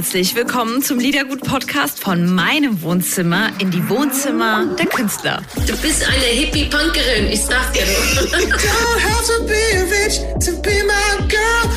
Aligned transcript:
Herzlich 0.00 0.34
willkommen 0.34 0.80
zum 0.80 0.98
Liedergut-Podcast 0.98 2.00
von 2.00 2.34
meinem 2.34 2.80
Wohnzimmer 2.80 3.50
in 3.58 3.70
die 3.70 3.86
Wohnzimmer 3.90 4.74
der 4.78 4.86
Künstler. 4.86 5.42
Du 5.66 5.76
bist 5.76 6.08
eine 6.08 6.24
Hippie-Punkerin, 6.24 7.26
ich 7.30 7.42
sag 7.42 7.70
dir 7.74 7.82
nur. 7.84 8.30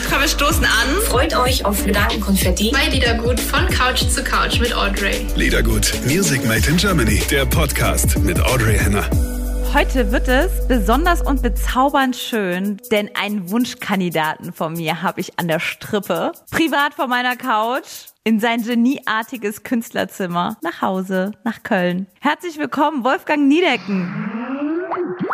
Komm, 0.09 0.21
wir 0.21 0.28
stoßen 0.29 0.63
an. 0.63 1.01
Freut 1.05 1.36
euch 1.36 1.65
auf 1.65 1.83
Gedankenkonfetti. 1.83 2.71
Bei 2.71 2.88
Liedergut 2.88 3.41
von 3.41 3.68
Couch 3.68 4.07
zu 4.07 4.24
Couch 4.24 4.58
mit 4.62 4.74
Audrey. 4.74 5.28
Liedergut, 5.36 5.92
Music 6.05 6.46
Made 6.46 6.66
in 6.70 6.78
Germany, 6.78 7.21
der 7.30 7.46
Podcast 7.46 8.18
mit 8.20 8.40
Audrey 8.40 8.80
Henner. 8.80 9.32
Heute 9.74 10.12
wird 10.12 10.28
es 10.28 10.68
besonders 10.68 11.24
und 11.24 11.42
bezaubernd 11.42 12.16
schön, 12.16 12.78
denn 12.92 13.10
einen 13.16 13.50
Wunschkandidaten 13.50 14.54
von 14.54 14.73
mir 14.73 15.02
habe 15.02 15.20
ich 15.20 15.40
an 15.40 15.48
der 15.48 15.60
Strippe, 15.60 16.32
privat 16.52 16.94
vor 16.94 17.08
meiner 17.08 17.36
Couch, 17.36 17.88
in 18.23 18.40
sein 18.40 18.62
genieartiges 18.62 19.64
Künstlerzimmer, 19.64 20.58
nach 20.62 20.84
Hause, 20.84 21.31
nach 21.44 21.64
Köln. 21.64 22.05
Herzlich 22.20 22.59
willkommen, 22.59 23.04
Wolfgang 23.04 23.48
Niedecken. 23.48 24.14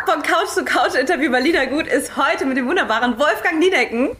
Von 0.06 0.22
Couch 0.22 0.48
zu 0.48 0.64
Couch 0.64 0.94
Interview 0.94 1.30
bei 1.30 1.40
Liedergut 1.40 1.86
ist 1.86 2.16
heute 2.16 2.46
mit 2.46 2.56
dem 2.56 2.66
wunderbaren 2.66 3.18
Wolfgang 3.18 3.58
Niedecken. 3.58 4.16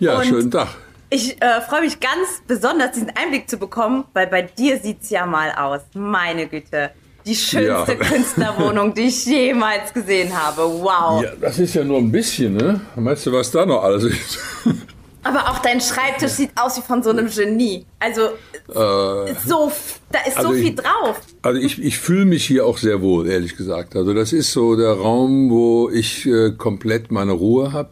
Ja, 0.00 0.18
Und 0.18 0.26
schönen 0.26 0.50
Tag. 0.50 0.66
Ich 1.10 1.40
äh, 1.40 1.60
freue 1.60 1.82
mich 1.82 2.00
ganz 2.00 2.42
besonders, 2.48 2.90
diesen 2.90 3.12
Einblick 3.16 3.48
zu 3.48 3.56
bekommen, 3.56 4.04
weil 4.14 4.26
bei 4.26 4.42
dir 4.42 4.80
sieht's 4.80 5.10
ja 5.10 5.26
mal 5.26 5.52
aus. 5.52 5.82
Meine 5.94 6.48
Güte. 6.48 6.90
Die 7.26 7.34
schönste 7.34 7.64
Ja. 7.66 7.84
Künstlerwohnung, 7.98 8.92
die 8.94 9.02
ich 9.02 9.24
jemals 9.24 9.92
gesehen 9.92 10.30
habe. 10.36 10.62
Wow. 10.62 11.22
Ja, 11.22 11.32
das 11.40 11.58
ist 11.58 11.74
ja 11.74 11.84
nur 11.84 11.98
ein 11.98 12.12
bisschen, 12.12 12.54
ne? 12.56 12.80
Meinst 12.96 13.26
du, 13.26 13.32
was 13.32 13.50
da 13.50 13.64
noch 13.64 13.82
alles 13.82 14.04
ist? 14.04 14.38
Aber 15.22 15.48
auch 15.50 15.58
dein 15.60 15.80
Schreibtisch 15.80 16.32
sieht 16.32 16.50
aus 16.54 16.76
wie 16.76 16.82
von 16.82 17.02
so 17.02 17.08
einem 17.08 17.30
Genie. 17.30 17.86
Also 17.98 18.28
so, 18.66 19.72
da 20.12 20.18
ist 20.26 20.34
so 20.34 20.48
also 20.48 20.52
viel 20.52 20.68
ich- 20.68 20.74
drauf. 20.74 21.18
Also 21.40 21.60
ich, 21.60 21.82
ich 21.82 21.98
fühle 21.98 22.26
mich 22.26 22.44
hier 22.44 22.66
auch 22.66 22.76
sehr 22.76 23.00
wohl, 23.00 23.26
ehrlich 23.26 23.56
gesagt. 23.56 23.96
Also 23.96 24.12
das 24.12 24.34
ist 24.34 24.52
so 24.52 24.76
der 24.76 24.92
Raum, 24.92 25.50
wo 25.50 25.88
ich 25.88 26.26
äh, 26.26 26.50
komplett 26.52 27.10
meine 27.10 27.32
Ruhe 27.32 27.72
habe. 27.72 27.90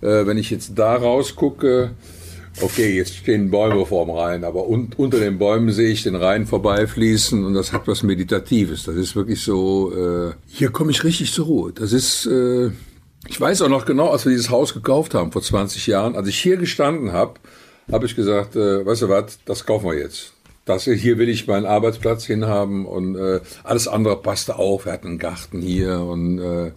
Äh, 0.00 0.26
wenn 0.26 0.38
ich 0.38 0.50
jetzt 0.50 0.72
da 0.78 0.96
rausgucke, 0.96 1.90
okay, 2.60 2.96
jetzt 2.96 3.14
stehen 3.14 3.50
Bäume 3.50 3.84
vorm 3.86 4.10
Rhein, 4.10 4.44
aber 4.44 4.68
un 4.68 4.90
unter 4.96 5.18
den 5.18 5.38
Bäumen 5.38 5.72
sehe 5.72 5.90
ich 5.90 6.02
den 6.02 6.14
Rhein 6.14 6.46
vorbeifließen 6.46 7.44
und 7.44 7.54
das 7.54 7.72
hat 7.72 7.86
was 7.86 8.02
Meditatives. 8.02 8.84
Das 8.84 8.96
ist 8.96 9.16
wirklich 9.16 9.42
so, 9.42 9.92
äh, 9.92 10.32
hier 10.46 10.70
komme 10.70 10.90
ich 10.90 11.04
richtig 11.04 11.32
zur 11.32 11.46
Ruhe. 11.46 11.72
Das 11.72 11.92
ist, 11.92 12.26
äh, 12.26 12.70
ich 13.28 13.40
weiß 13.40 13.62
auch 13.62 13.68
noch 13.68 13.84
genau, 13.84 14.10
als 14.10 14.24
wir 14.24 14.30
dieses 14.30 14.50
Haus 14.50 14.74
gekauft 14.74 15.14
haben 15.14 15.32
vor 15.32 15.42
20 15.42 15.86
Jahren, 15.86 16.16
als 16.16 16.28
ich 16.28 16.38
hier 16.38 16.56
gestanden 16.56 17.12
habe, 17.12 17.34
habe 17.90 18.06
ich 18.06 18.16
gesagt, 18.16 18.56
äh, 18.56 18.84
weißt 18.84 19.02
du 19.02 19.08
was, 19.08 19.38
das 19.44 19.66
kaufen 19.66 19.86
wir 19.86 19.98
jetzt. 19.98 20.32
Das 20.64 20.82
hier 20.82 21.18
will 21.18 21.28
ich 21.28 21.46
meinen 21.46 21.64
Arbeitsplatz 21.64 22.24
hinhaben 22.24 22.86
und 22.86 23.14
äh, 23.14 23.40
alles 23.62 23.86
andere 23.86 24.20
passte 24.20 24.58
auch. 24.58 24.84
Wir 24.84 24.92
hatten 24.92 25.06
einen 25.06 25.18
Garten 25.18 25.62
hier 25.62 26.00
und 26.00 26.40
äh, 26.40 26.72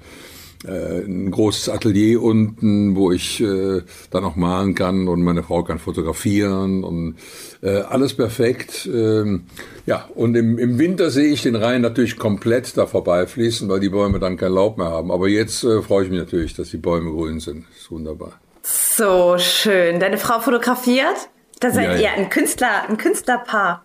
äh, 0.66 1.00
ein 1.06 1.32
großes 1.32 1.70
Atelier 1.70 2.22
unten, 2.22 2.96
wo 2.96 3.12
ich 3.12 3.42
äh, 3.42 3.82
dann 4.12 4.24
auch 4.26 4.36
malen 4.36 4.76
kann 4.76 5.08
und 5.08 5.22
meine 5.24 5.44
Frau 5.44 5.64
kann 5.64 5.80
fotografieren 5.80 6.84
und 6.84 7.16
äh, 7.62 7.78
alles 7.82 8.14
perfekt. 8.14 8.90
Ähm, 8.92 9.44
ja, 9.86 10.08
und 10.16 10.36
im, 10.36 10.58
im 10.58 10.78
Winter 10.78 11.10
sehe 11.12 11.32
ich 11.32 11.42
den 11.44 11.56
Rhein 11.56 11.82
natürlich 11.82 12.18
komplett 12.18 12.76
da 12.78 12.86
vorbeifließen, 12.88 13.70
weil 13.70 13.80
die 13.80 13.90
Bäume 13.90 14.20
dann 14.20 14.38
kein 14.38 14.52
Laub 14.52 14.78
mehr 14.78 14.90
haben. 14.90 15.12
Aber 15.12 15.28
jetzt 15.30 15.64
äh, 15.64 15.82
freue 15.82 16.06
ich 16.06 16.10
mich 16.12 16.20
natürlich, 16.20 16.54
dass 16.56 16.70
die 16.70 16.78
Bäume 16.78 17.12
grün 17.12 17.40
sind. 17.40 17.66
Das 17.70 17.80
ist 17.84 17.92
wunderbar. 17.92 18.34
So 18.62 19.38
schön. 19.38 20.00
Deine 20.00 20.18
Frau 20.18 20.40
fotografiert? 20.40 21.30
Da 21.60 21.72
seid 21.72 21.86
Ja, 21.86 21.96
ihr 21.96 22.02
ja. 22.02 22.12
ein 22.14 22.30
Künstler, 22.30 22.88
ein 22.88 22.98
Künstlerpaar. 22.98 23.84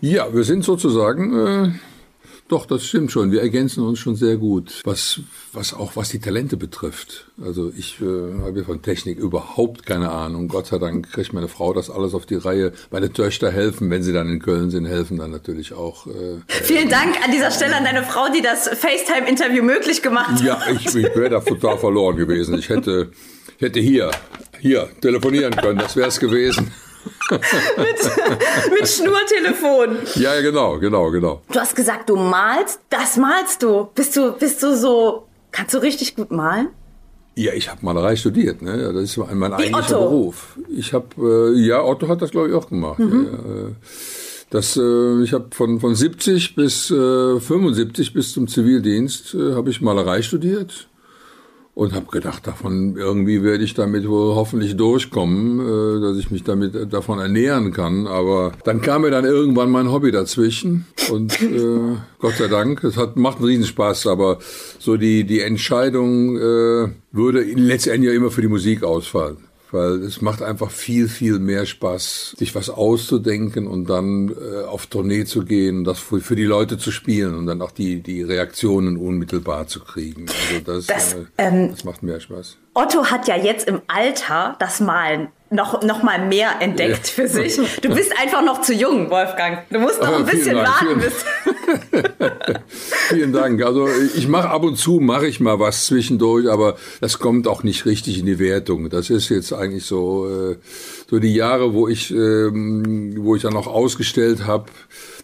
Ja, 0.00 0.32
wir 0.34 0.44
sind 0.44 0.62
sozusagen, 0.64 1.34
äh, 1.66 1.70
doch, 2.48 2.64
das 2.64 2.86
stimmt 2.86 3.12
schon. 3.12 3.30
Wir 3.30 3.42
ergänzen 3.42 3.84
uns 3.84 3.98
schon 3.98 4.16
sehr 4.16 4.38
gut, 4.38 4.80
was, 4.84 5.20
was 5.52 5.74
auch 5.74 5.96
was 5.96 6.08
die 6.08 6.18
Talente 6.18 6.56
betrifft. 6.56 7.26
Also 7.44 7.70
ich 7.76 8.00
äh, 8.00 8.42
habe 8.42 8.64
von 8.64 8.80
Technik 8.80 9.18
überhaupt 9.18 9.84
keine 9.84 10.10
Ahnung. 10.10 10.48
Gott 10.48 10.66
sei 10.66 10.78
Dank 10.78 11.12
kriegt 11.12 11.34
meine 11.34 11.48
Frau 11.48 11.74
das 11.74 11.90
alles 11.90 12.14
auf 12.14 12.24
die 12.24 12.36
Reihe. 12.36 12.72
Meine 12.90 13.12
Töchter 13.12 13.50
helfen, 13.50 13.90
wenn 13.90 14.02
sie 14.02 14.14
dann 14.14 14.30
in 14.30 14.40
Köln 14.40 14.70
sind, 14.70 14.86
helfen 14.86 15.18
dann 15.18 15.30
natürlich 15.30 15.74
auch. 15.74 16.06
Äh, 16.06 16.40
Vielen 16.48 16.88
Dank 16.88 17.22
an 17.22 17.32
dieser 17.32 17.50
Stelle 17.50 17.76
an 17.76 17.84
deine 17.84 18.02
Frau, 18.02 18.28
die 18.34 18.40
das 18.40 18.66
FaceTime-Interview 18.66 19.62
möglich 19.62 20.00
gemacht 20.00 20.30
hat. 20.30 20.42
ja, 20.42 20.58
ich, 20.72 20.86
ich 20.86 21.14
wäre 21.14 21.28
da 21.28 21.40
total 21.40 21.76
verloren 21.76 22.16
gewesen. 22.16 22.58
Ich 22.58 22.70
hätte, 22.70 23.10
ich 23.58 23.62
hätte 23.62 23.80
hier, 23.80 24.10
hier 24.58 24.88
telefonieren 25.02 25.54
können. 25.54 25.78
Das 25.78 25.96
wäre 25.96 26.08
es 26.08 26.18
gewesen. 26.18 26.72
Mit 28.70 28.88
Schnurtelefon. 28.88 29.98
Ja, 30.14 30.34
ja, 30.34 30.40
genau, 30.40 30.78
genau, 30.78 31.10
genau. 31.10 31.42
Du 31.52 31.60
hast 31.60 31.76
gesagt, 31.76 32.08
du 32.08 32.16
malst. 32.16 32.80
Das 32.90 33.16
malst 33.16 33.62
du. 33.62 33.88
Bist 33.94 34.16
du, 34.16 34.32
bist 34.32 34.62
du 34.62 34.76
so, 34.76 35.26
kannst 35.52 35.74
du 35.74 35.78
richtig 35.78 36.16
gut 36.16 36.30
malen? 36.30 36.68
Ja, 37.34 37.52
ich 37.52 37.68
habe 37.70 37.84
Malerei 37.84 38.16
studiert, 38.16 38.62
ne? 38.62 38.82
Ja, 38.82 38.92
Das 38.92 39.04
ist 39.04 39.16
mein, 39.16 39.38
mein 39.38 39.52
eigentlicher 39.52 40.00
Otto. 40.00 40.08
Beruf. 40.08 40.58
Ich 40.68 40.92
habe, 40.92 41.54
äh, 41.54 41.60
ja, 41.60 41.84
Otto 41.84 42.08
hat 42.08 42.20
das 42.20 42.32
glaube 42.32 42.48
ich 42.48 42.54
auch 42.54 42.68
gemacht. 42.68 42.98
Mhm. 42.98 43.26
Ja, 43.26 43.30
ja, 43.30 43.68
äh, 43.68 43.72
das, 44.50 44.76
äh, 44.76 45.22
ich 45.22 45.32
habe 45.34 45.46
von 45.52 45.78
von 45.78 45.94
70 45.94 46.56
bis 46.56 46.90
äh, 46.90 47.38
75 47.38 48.12
bis 48.12 48.32
zum 48.32 48.48
Zivildienst 48.48 49.34
äh, 49.34 49.54
habe 49.54 49.70
ich 49.70 49.80
Malerei 49.80 50.22
studiert 50.22 50.88
und 51.78 51.94
habe 51.94 52.06
gedacht, 52.06 52.44
davon 52.44 52.96
irgendwie 52.96 53.44
werde 53.44 53.62
ich 53.62 53.72
damit 53.72 54.08
wohl 54.08 54.34
hoffentlich 54.34 54.76
durchkommen, 54.76 55.60
äh, 55.60 56.00
dass 56.00 56.16
ich 56.16 56.28
mich 56.28 56.42
damit 56.42 56.74
äh, 56.74 56.88
davon 56.88 57.20
ernähren 57.20 57.72
kann. 57.72 58.08
Aber 58.08 58.50
dann 58.64 58.80
kam 58.80 59.02
mir 59.02 59.12
dann 59.12 59.24
irgendwann 59.24 59.70
mein 59.70 59.92
Hobby 59.92 60.10
dazwischen 60.10 60.86
und 61.08 61.40
äh, 61.40 61.96
Gott 62.18 62.34
sei 62.34 62.48
Dank, 62.48 62.82
es 62.82 62.96
hat 62.96 63.14
macht 63.14 63.36
einen 63.36 63.46
Riesenspaß. 63.46 64.08
Aber 64.08 64.40
so 64.80 64.96
die 64.96 65.22
die 65.22 65.40
Entscheidung 65.40 66.36
äh, 66.36 66.88
würde 67.12 67.42
letztendlich 67.42 68.10
ja 68.10 68.16
immer 68.16 68.32
für 68.32 68.42
die 68.42 68.48
Musik 68.48 68.82
ausfallen. 68.82 69.47
Weil 69.70 70.02
es 70.02 70.20
macht 70.20 70.42
einfach 70.42 70.70
viel, 70.70 71.08
viel 71.08 71.38
mehr 71.38 71.66
Spaß, 71.66 72.36
sich 72.38 72.54
was 72.54 72.70
auszudenken 72.70 73.66
und 73.66 73.88
dann 73.88 74.30
äh, 74.30 74.64
auf 74.64 74.86
Tournee 74.86 75.24
zu 75.24 75.44
gehen, 75.44 75.84
das 75.84 75.98
für, 75.98 76.20
für 76.20 76.36
die 76.36 76.44
Leute 76.44 76.78
zu 76.78 76.90
spielen 76.90 77.34
und 77.34 77.46
dann 77.46 77.60
auch 77.60 77.72
die, 77.72 78.00
die 78.00 78.22
Reaktionen 78.22 78.96
unmittelbar 78.96 79.66
zu 79.66 79.80
kriegen. 79.80 80.26
Also 80.28 80.64
das, 80.64 80.86
Das, 80.86 81.14
äh, 81.14 81.24
ähm, 81.38 81.70
das 81.70 81.84
macht 81.84 82.02
mehr 82.02 82.20
Spaß. 82.20 82.56
Otto 82.74 83.06
hat 83.06 83.26
ja 83.28 83.36
jetzt 83.36 83.66
im 83.68 83.80
Alter 83.88 84.56
das 84.58 84.80
Malen 84.80 85.28
noch, 85.50 85.82
noch 85.82 86.02
mal 86.02 86.26
mehr 86.26 86.60
entdeckt 86.60 87.08
Ja. 87.08 87.24
für 87.24 87.28
sich. 87.28 87.56
Du 87.80 87.94
bist 87.94 88.12
einfach 88.20 88.42
noch 88.44 88.60
zu 88.60 88.74
jung, 88.74 89.10
Wolfgang. 89.10 89.60
Du 89.70 89.78
musst 89.78 89.98
noch 90.00 90.08
Aber 90.08 90.18
ein 90.18 90.26
bisschen 90.26 90.54
Dank, 90.56 90.68
warten, 90.68 91.00
vielen- 91.00 92.04
Vielen 93.08 93.32
Dank. 93.32 93.62
Also 93.64 93.88
ich 94.14 94.28
mache 94.28 94.50
ab 94.50 94.62
und 94.62 94.76
zu, 94.76 95.00
mache 95.00 95.26
ich 95.26 95.40
mal 95.40 95.58
was 95.58 95.86
zwischendurch, 95.86 96.48
aber 96.50 96.76
das 97.00 97.18
kommt 97.18 97.48
auch 97.48 97.62
nicht 97.62 97.86
richtig 97.86 98.18
in 98.18 98.26
die 98.26 98.38
Wertung. 98.38 98.90
Das 98.90 99.08
ist 99.10 99.28
jetzt 99.30 99.52
eigentlich 99.52 99.84
so, 99.86 100.28
äh, 100.52 100.56
so 101.10 101.18
die 101.18 101.34
Jahre, 101.34 101.72
wo 101.72 101.88
ich, 101.88 102.10
ähm, 102.10 103.14
wo 103.18 103.34
ich 103.34 103.42
dann 103.42 103.56
auch 103.56 103.66
ausgestellt 103.66 104.46
habe. 104.46 104.66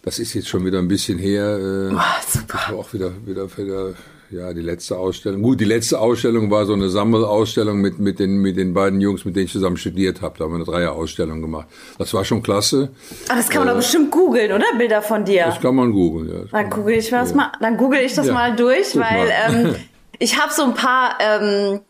Das 0.03 0.17
ist 0.19 0.33
jetzt 0.33 0.47
schon 0.47 0.65
wieder 0.65 0.79
ein 0.79 0.87
bisschen 0.87 1.19
her. 1.19 1.57
Äh, 1.91 1.95
Ah, 1.95 2.15
super. 2.27 2.45
Das 2.65 2.71
war 2.71 2.79
auch 2.79 2.93
wieder, 2.93 3.11
wieder, 3.25 3.47
wieder, 3.57 3.93
ja, 4.31 4.53
die 4.53 4.61
letzte 4.61 4.97
Ausstellung. 4.97 5.41
Gut, 5.41 5.59
die 5.59 5.65
letzte 5.65 5.99
Ausstellung 5.99 6.49
war 6.51 6.65
so 6.65 6.73
eine 6.73 6.89
Sammelausstellung 6.89 7.79
mit, 7.79 7.99
mit 7.99 8.19
den, 8.19 8.37
mit 8.37 8.57
den 8.57 8.73
beiden 8.73 8.99
Jungs, 9.01 9.23
mit 9.25 9.35
denen 9.35 9.45
ich 9.45 9.51
zusammen 9.51 9.77
studiert 9.77 10.21
habe. 10.21 10.37
Da 10.37 10.45
haben 10.45 10.51
wir 10.51 10.55
eine 10.55 10.65
Dreierausstellung 10.65 11.41
gemacht. 11.41 11.67
Das 11.97 12.13
war 12.13 12.25
schon 12.25 12.41
klasse. 12.43 12.89
Ah, 13.29 13.35
das 13.35 13.49
kann 13.49 13.59
man 13.59 13.69
doch 13.69 13.75
bestimmt 13.77 14.11
googeln, 14.11 14.51
oder? 14.51 14.65
Bilder 14.77 15.01
von 15.01 15.23
dir. 15.25 15.45
Das 15.45 15.59
kann 15.61 15.75
man 15.75 15.91
googeln, 15.91 16.29
ja. 16.29 16.39
Dann 16.51 16.69
google 16.69 16.95
ich 16.95 17.11
was 17.11 17.31
ja. 17.31 17.35
mal, 17.35 17.51
dann 17.61 17.77
google 17.77 17.99
ich 17.99 18.13
das 18.13 18.27
Ja, 18.27 18.33
mal 18.33 18.55
durch, 18.55 18.95
weil 18.95 19.27
mal. 19.27 19.55
ähm, 19.65 19.75
ich 20.19 20.39
habe 20.41 20.51
so 20.53 20.63
ein 20.63 20.73
paar, 20.73 21.17
ähm, 21.19 21.81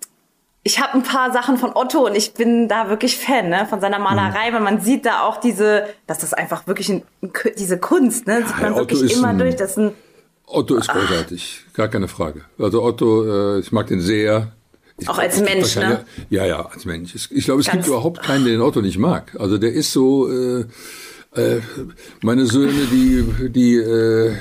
ich 0.64 0.82
habe 0.82 0.96
ein 0.96 1.04
paar 1.04 1.32
Sachen 1.32 1.58
von 1.58 1.72
Otto 1.76 2.08
und 2.08 2.16
ich 2.16 2.34
bin 2.34 2.68
da 2.68 2.90
wirklich 2.90 3.18
Fan 3.18 3.50
ne, 3.50 3.68
von 3.70 3.80
seiner 3.82 4.00
Malerei, 4.00 4.52
weil 4.52 4.62
man 4.62 4.82
sieht 4.82 5.06
da 5.06 5.22
auch 5.22 5.38
diese, 5.38 5.86
dass 6.08 6.18
das 6.18 6.34
einfach 6.34 6.66
wirklich 6.66 6.90
ein, 6.90 7.04
diese 7.58 7.78
Kunst, 7.78 8.26
ne, 8.26 8.44
sieht 8.48 8.60
man 8.62 8.74
Otto 8.74 8.90
wirklich 8.92 9.16
immer 9.16 9.28
ein- 9.28 9.38
durch. 9.38 9.56
Das 9.56 9.72
ist 9.72 9.78
ein, 9.78 9.92
Otto 10.48 10.76
ist 10.76 10.88
großartig, 10.90 11.66
gar 11.74 11.88
keine 11.88 12.08
Frage. 12.08 12.42
Also 12.60 12.84
Otto, 12.84 13.56
äh, 13.56 13.60
ich 13.60 13.72
mag 13.72 13.88
den 13.88 14.02
sehr. 14.02 14.52
Ich 14.98 15.10
Auch 15.10 15.16
glaub, 15.16 15.26
als 15.26 15.42
Mensch, 15.42 15.76
ne? 15.76 16.06
Ja, 16.30 16.46
ja, 16.46 16.66
als 16.68 16.86
Mensch. 16.86 17.14
Ich 17.16 17.46
glaube, 17.46 17.60
es 17.62 17.68
Ganz- 17.68 17.78
gibt 17.78 17.88
überhaupt 17.88 18.22
keinen, 18.24 18.46
den 18.46 18.62
Otto 18.62 18.82
nicht 18.82 18.98
mag. 18.98 19.36
Also 19.40 19.58
der 19.58 19.74
ist 19.74 19.92
so, 19.92 20.30
äh, 20.32 20.66
äh, 21.36 21.60
meine 22.22 22.46
Söhne, 22.46 22.86
die, 22.92 23.50
die 23.50 23.76
äh, 23.76 24.34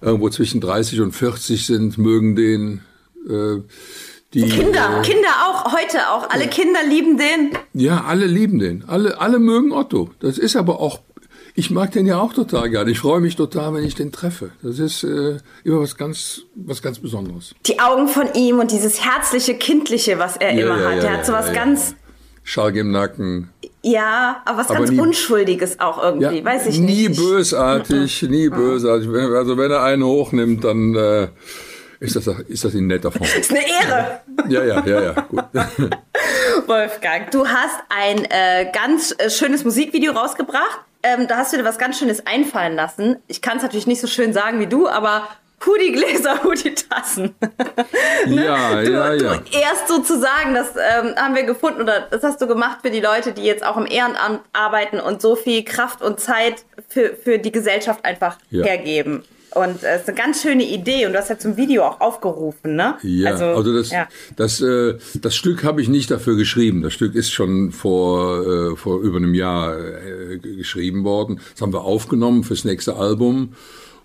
irgendwo 0.00 0.28
zwischen 0.30 0.60
30 0.60 1.00
und 1.00 1.12
40 1.12 1.66
sind, 1.66 1.98
mögen 1.98 2.36
den. 2.36 2.80
Äh, 3.28 3.62
die, 4.34 4.48
Kinder, 4.48 4.98
äh, 4.98 5.02
Kinder 5.02 5.28
auch, 5.46 5.72
heute 5.72 5.98
auch. 6.10 6.30
Alle 6.30 6.46
Kinder 6.48 6.80
lieben 6.88 7.18
den. 7.18 7.50
Ja, 7.74 8.04
alle 8.04 8.26
lieben 8.26 8.58
den. 8.58 8.84
Alle, 8.86 9.20
alle 9.20 9.38
mögen 9.38 9.72
Otto. 9.72 10.10
Das 10.20 10.38
ist 10.38 10.56
aber 10.56 10.80
auch, 10.80 11.00
ich 11.54 11.70
mag 11.70 11.92
den 11.92 12.06
ja 12.06 12.18
auch 12.20 12.32
total 12.32 12.70
gerne. 12.70 12.90
Ich 12.90 13.00
freue 13.00 13.20
mich 13.20 13.36
total, 13.36 13.74
wenn 13.74 13.84
ich 13.84 13.94
den 13.94 14.10
treffe. 14.12 14.50
Das 14.62 14.78
ist 14.78 15.04
äh, 15.04 15.36
immer 15.64 15.80
was 15.80 15.96
ganz, 15.96 16.42
was 16.54 16.80
ganz 16.82 16.98
Besonderes. 16.98 17.54
Die 17.66 17.78
Augen 17.80 18.08
von 18.08 18.32
ihm 18.34 18.58
und 18.58 18.70
dieses 18.70 19.04
herzliche, 19.04 19.54
kindliche, 19.54 20.18
was 20.18 20.36
er 20.36 20.52
Ja, 20.54 20.64
immer 20.66 20.80
ja, 20.80 20.88
hat. 20.90 20.96
ja, 20.98 21.04
ja, 21.04 21.10
hat 21.18 21.26
so 21.26 21.32
was 21.32 21.48
ja, 21.48 21.52
ja. 21.54 21.64
ganz 21.64 21.94
Schalk 22.44 22.74
im 22.76 22.90
Nacken. 22.90 23.50
Ja, 23.82 24.42
aber 24.44 24.58
was 24.58 24.70
Aber 24.70 24.78
ganz 24.80 24.90
nie- 24.90 24.98
Unschuldiges 25.00 25.78
auch 25.80 26.02
irgendwie, 26.02 26.44
weiß 26.44 26.66
ich 26.68 26.78
nie 26.80 27.08
nicht. 27.08 27.20
bösartig, 27.20 28.22
nie 28.28 28.48
bösartig. 28.48 29.08
Also 29.08 29.56
wenn 29.58 29.70
er 29.70 29.82
einen 29.82 30.04
hochnimmt, 30.04 30.64
dann 30.64 30.94
äh, 30.94 31.28
ist 32.00 32.16
das 32.16 32.26
ist 32.48 32.64
das 32.64 32.74
in 32.74 32.86
netter 32.88 33.10
Form. 33.12 33.26
ist 33.38 33.50
eine 33.50 33.60
Ehre. 33.60 34.20
Ja, 34.48 34.64
ja, 34.64 34.84
ja, 34.86 35.02
ja. 35.02 35.12
Gut. 35.22 35.44
Wolfgang, 36.66 37.30
du 37.30 37.46
hast 37.46 37.76
ein 37.88 38.24
äh, 38.24 38.70
ganz 38.72 39.14
äh, 39.18 39.30
schönes 39.30 39.64
Musikvideo 39.64 40.12
rausgebracht. 40.12 40.80
Ähm, 41.02 41.26
da 41.28 41.38
hast 41.38 41.52
du 41.52 41.56
dir 41.56 41.64
was 41.64 41.78
ganz 41.78 41.98
Schönes 41.98 42.26
einfallen 42.26 42.74
lassen. 42.76 43.16
Ich 43.26 43.42
kann 43.42 43.56
es 43.56 43.62
natürlich 43.62 43.86
nicht 43.86 44.00
so 44.00 44.06
schön 44.06 44.32
sagen 44.32 44.60
wie 44.60 44.66
du, 44.66 44.88
aber 44.88 45.28
Hoodie-Gläser, 45.64 46.42
Hoodie-Tassen. 46.44 47.34
Ja, 48.26 48.82
Du, 48.82 48.90
ja, 48.92 49.12
ja. 49.14 49.36
du 49.36 49.58
erst 49.58 49.88
sozusagen, 49.88 50.54
das 50.54 50.68
ähm, 50.76 51.14
haben 51.16 51.34
wir 51.34 51.42
gefunden 51.42 51.80
oder 51.82 52.02
das 52.02 52.22
hast 52.22 52.40
du 52.40 52.46
gemacht 52.46 52.78
für 52.82 52.90
die 52.90 53.00
Leute, 53.00 53.32
die 53.32 53.42
jetzt 53.42 53.64
auch 53.64 53.76
im 53.76 53.86
Ehrenamt 53.86 54.40
arbeiten 54.52 55.00
und 55.00 55.20
so 55.20 55.34
viel 55.34 55.64
Kraft 55.64 56.02
und 56.02 56.20
Zeit 56.20 56.64
für, 56.88 57.14
für 57.16 57.38
die 57.38 57.50
Gesellschaft 57.50 58.04
einfach 58.04 58.38
Ja. 58.50 58.64
hergeben. 58.64 59.24
Und 59.54 59.82
es 59.82 60.02
ist 60.02 60.08
eine 60.08 60.16
ganz 60.16 60.42
schöne 60.42 60.64
Idee 60.64 61.06
und 61.06 61.12
du 61.12 61.18
hast 61.18 61.28
ja 61.30 61.38
zum 61.38 61.56
Video 61.56 61.84
auch 61.84 62.00
aufgerufen, 62.00 62.76
ne? 62.76 62.96
Ja, 63.02 63.32
also, 63.32 63.72
das, 63.72 63.90
ja. 63.90 64.08
das, 64.36 64.60
äh, 64.60 64.94
das 65.20 65.34
Stück 65.34 65.64
habe 65.64 65.82
ich 65.82 65.88
nicht 65.88 66.10
dafür 66.10 66.36
geschrieben. 66.36 66.82
Das 66.82 66.92
Stück 66.92 67.14
ist 67.14 67.30
schon 67.30 67.72
vor, 67.72 68.72
äh, 68.72 68.76
vor 68.76 69.00
über 69.00 69.18
einem 69.18 69.34
Jahr 69.34 69.76
äh, 69.78 70.38
geschrieben 70.38 71.04
worden. 71.04 71.40
Das 71.52 71.62
haben 71.62 71.72
wir 71.72 71.82
aufgenommen 71.82 72.44
fürs 72.44 72.64
nächste 72.64 72.96
Album. 72.96 73.54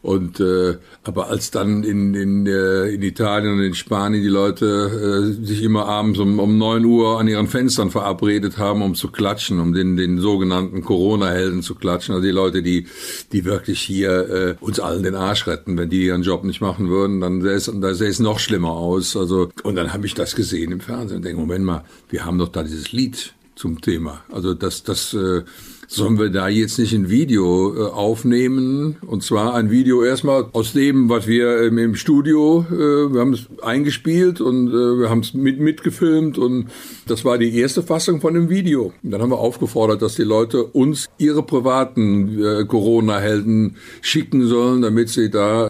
Und 0.02 0.40
äh, 0.40 0.78
aber 1.04 1.30
als 1.30 1.52
dann 1.52 1.84
in, 1.84 2.14
in, 2.14 2.46
äh, 2.46 2.90
in 2.90 3.02
Italien 3.02 3.54
und 3.54 3.64
in 3.64 3.74
Spanien 3.74 4.22
die 4.22 4.30
Leute 4.30 5.36
äh, 5.42 5.46
sich 5.46 5.64
immer 5.64 5.86
abends 5.86 6.20
um, 6.20 6.40
um 6.40 6.58
9 6.58 6.86
Uhr 6.86 7.20
an 7.20 7.28
ihren 7.28 7.48
Fenstern 7.48 7.90
verabredet 7.90 8.58
haben, 8.58 8.82
um 8.82 8.96
zu 8.96 9.10
klatschen, 9.10 9.60
um 9.60 9.74
den, 9.74 9.98
den 9.98 10.20
sogenannten 10.20 10.82
Corona-Helden 10.84 11.64
zu 11.64 11.76
klatschen, 11.76 12.14
also 12.14 12.26
die 12.26 12.32
Leute, 12.32 12.62
die, 12.62 12.88
die 13.32 13.46
wirklich 13.46 13.82
hier 13.82 14.30
äh, 14.30 14.56
uns 14.60 14.80
allen 14.80 15.04
den 15.04 15.16
Arsch 15.16 15.48
retten, 15.48 15.78
wenn 15.78 15.90
die 15.90 16.06
ihren 16.06 16.22
Job 16.22 16.44
nicht 16.44 16.62
machen 16.62 16.90
würden, 16.90 17.20
dann 17.20 17.42
sähe 17.42 17.56
es, 17.56 17.72
da 17.74 17.94
sähe 17.94 18.10
es 18.10 18.20
noch 18.20 18.40
schlimmer 18.40 18.72
aus. 18.72 19.18
Also 19.18 19.50
und 19.64 19.76
dann 19.76 19.94
habe 19.94 20.06
ich 20.06 20.14
das 20.14 20.36
gesehen 20.36 20.72
im 20.72 20.80
Fernsehen 20.80 21.18
und 21.18 21.26
denke, 21.26 21.40
Moment 21.40 21.66
mal, 21.66 21.84
wir 22.10 22.24
haben 22.24 22.38
doch 22.38 22.50
da 22.50 22.64
dieses 22.64 22.92
Lied 22.92 23.34
zum 23.56 23.82
Thema. 23.82 24.22
Also 24.32 24.54
das, 24.54 24.84
das 24.84 25.14
äh, 25.14 25.44
sollen 25.88 26.20
wir 26.20 26.30
da 26.30 26.50
jetzt 26.50 26.78
nicht 26.78 26.94
ein 26.94 27.10
Video 27.10 27.74
äh, 27.76 27.90
aufnehmen? 27.90 28.98
Und 29.08 29.24
zwar 29.24 29.56
ein 29.56 29.72
Video 29.72 30.04
erstmal 30.04 30.48
aus 30.52 30.74
dem, 30.74 31.10
was 31.10 31.28
wir 31.28 31.62
ähm, 31.64 31.78
im 31.78 31.96
Studio, 31.96 32.66
äh, 32.70 33.14
wir 33.14 33.22
haben 33.22 33.34
es 33.34 33.48
eingespielt 33.62 34.42
und 34.42 34.68
äh, 34.70 35.00
wir 35.00 35.10
haben 35.10 35.22
es 35.22 35.34
mit 35.34 35.60
mitgefilmt 35.60 36.38
und 36.38 36.68
das 37.08 37.24
war 37.24 37.38
die 37.38 37.58
erste 37.58 37.82
Fassung 37.82 38.20
von 38.20 38.34
dem 38.34 38.50
Video. 38.50 38.94
Und 39.02 39.12
dann 39.12 39.22
haben 39.22 39.32
wir 39.32 39.40
aufgefordert, 39.40 40.02
dass 40.02 40.16
die 40.16 40.24
Leute 40.24 40.64
uns 40.64 41.08
ihre 41.18 41.42
privaten 41.42 42.44
äh, 42.44 42.66
Corona-Helden 42.66 43.78
schicken 44.02 44.46
sollen, 44.46 44.82
damit 44.82 45.10
sie 45.10 45.32
da 45.32 45.70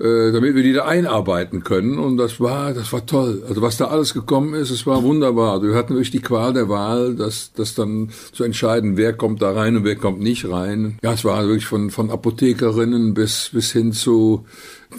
äh, 0.00 0.32
damit 0.32 0.54
wir 0.54 0.62
die 0.62 0.72
da 0.72 0.86
einarbeiten 0.86 1.62
können. 1.62 1.98
Und 1.98 2.16
das 2.16 2.40
war, 2.40 2.72
das 2.72 2.92
war 2.92 3.04
toll. 3.04 3.42
Also 3.46 3.60
was 3.60 3.76
da 3.76 3.86
alles 3.86 4.14
gekommen 4.14 4.54
ist, 4.54 4.70
es 4.70 4.86
war 4.86 5.02
wunderbar. 5.02 5.54
Also 5.54 5.68
wir 5.68 5.74
hatten 5.74 5.90
wirklich 5.90 6.10
die 6.10 6.22
Qual 6.22 6.54
der 6.54 6.68
Wahl, 6.70 7.14
das, 7.14 7.52
das 7.54 7.74
dann 7.74 8.10
zu 8.32 8.44
entscheiden, 8.44 8.96
wer 8.96 9.12
kommt 9.12 9.42
da 9.42 9.52
rein 9.52 9.76
und 9.76 9.84
wer 9.84 9.96
kommt 9.96 10.20
nicht 10.20 10.48
rein. 10.48 10.98
Ja, 11.02 11.12
es 11.12 11.24
war 11.24 11.46
wirklich 11.46 11.66
von, 11.66 11.90
von 11.90 12.10
Apothekerinnen 12.10 13.12
bis, 13.12 13.50
bis 13.52 13.72
hin 13.72 13.92
zu 13.92 14.46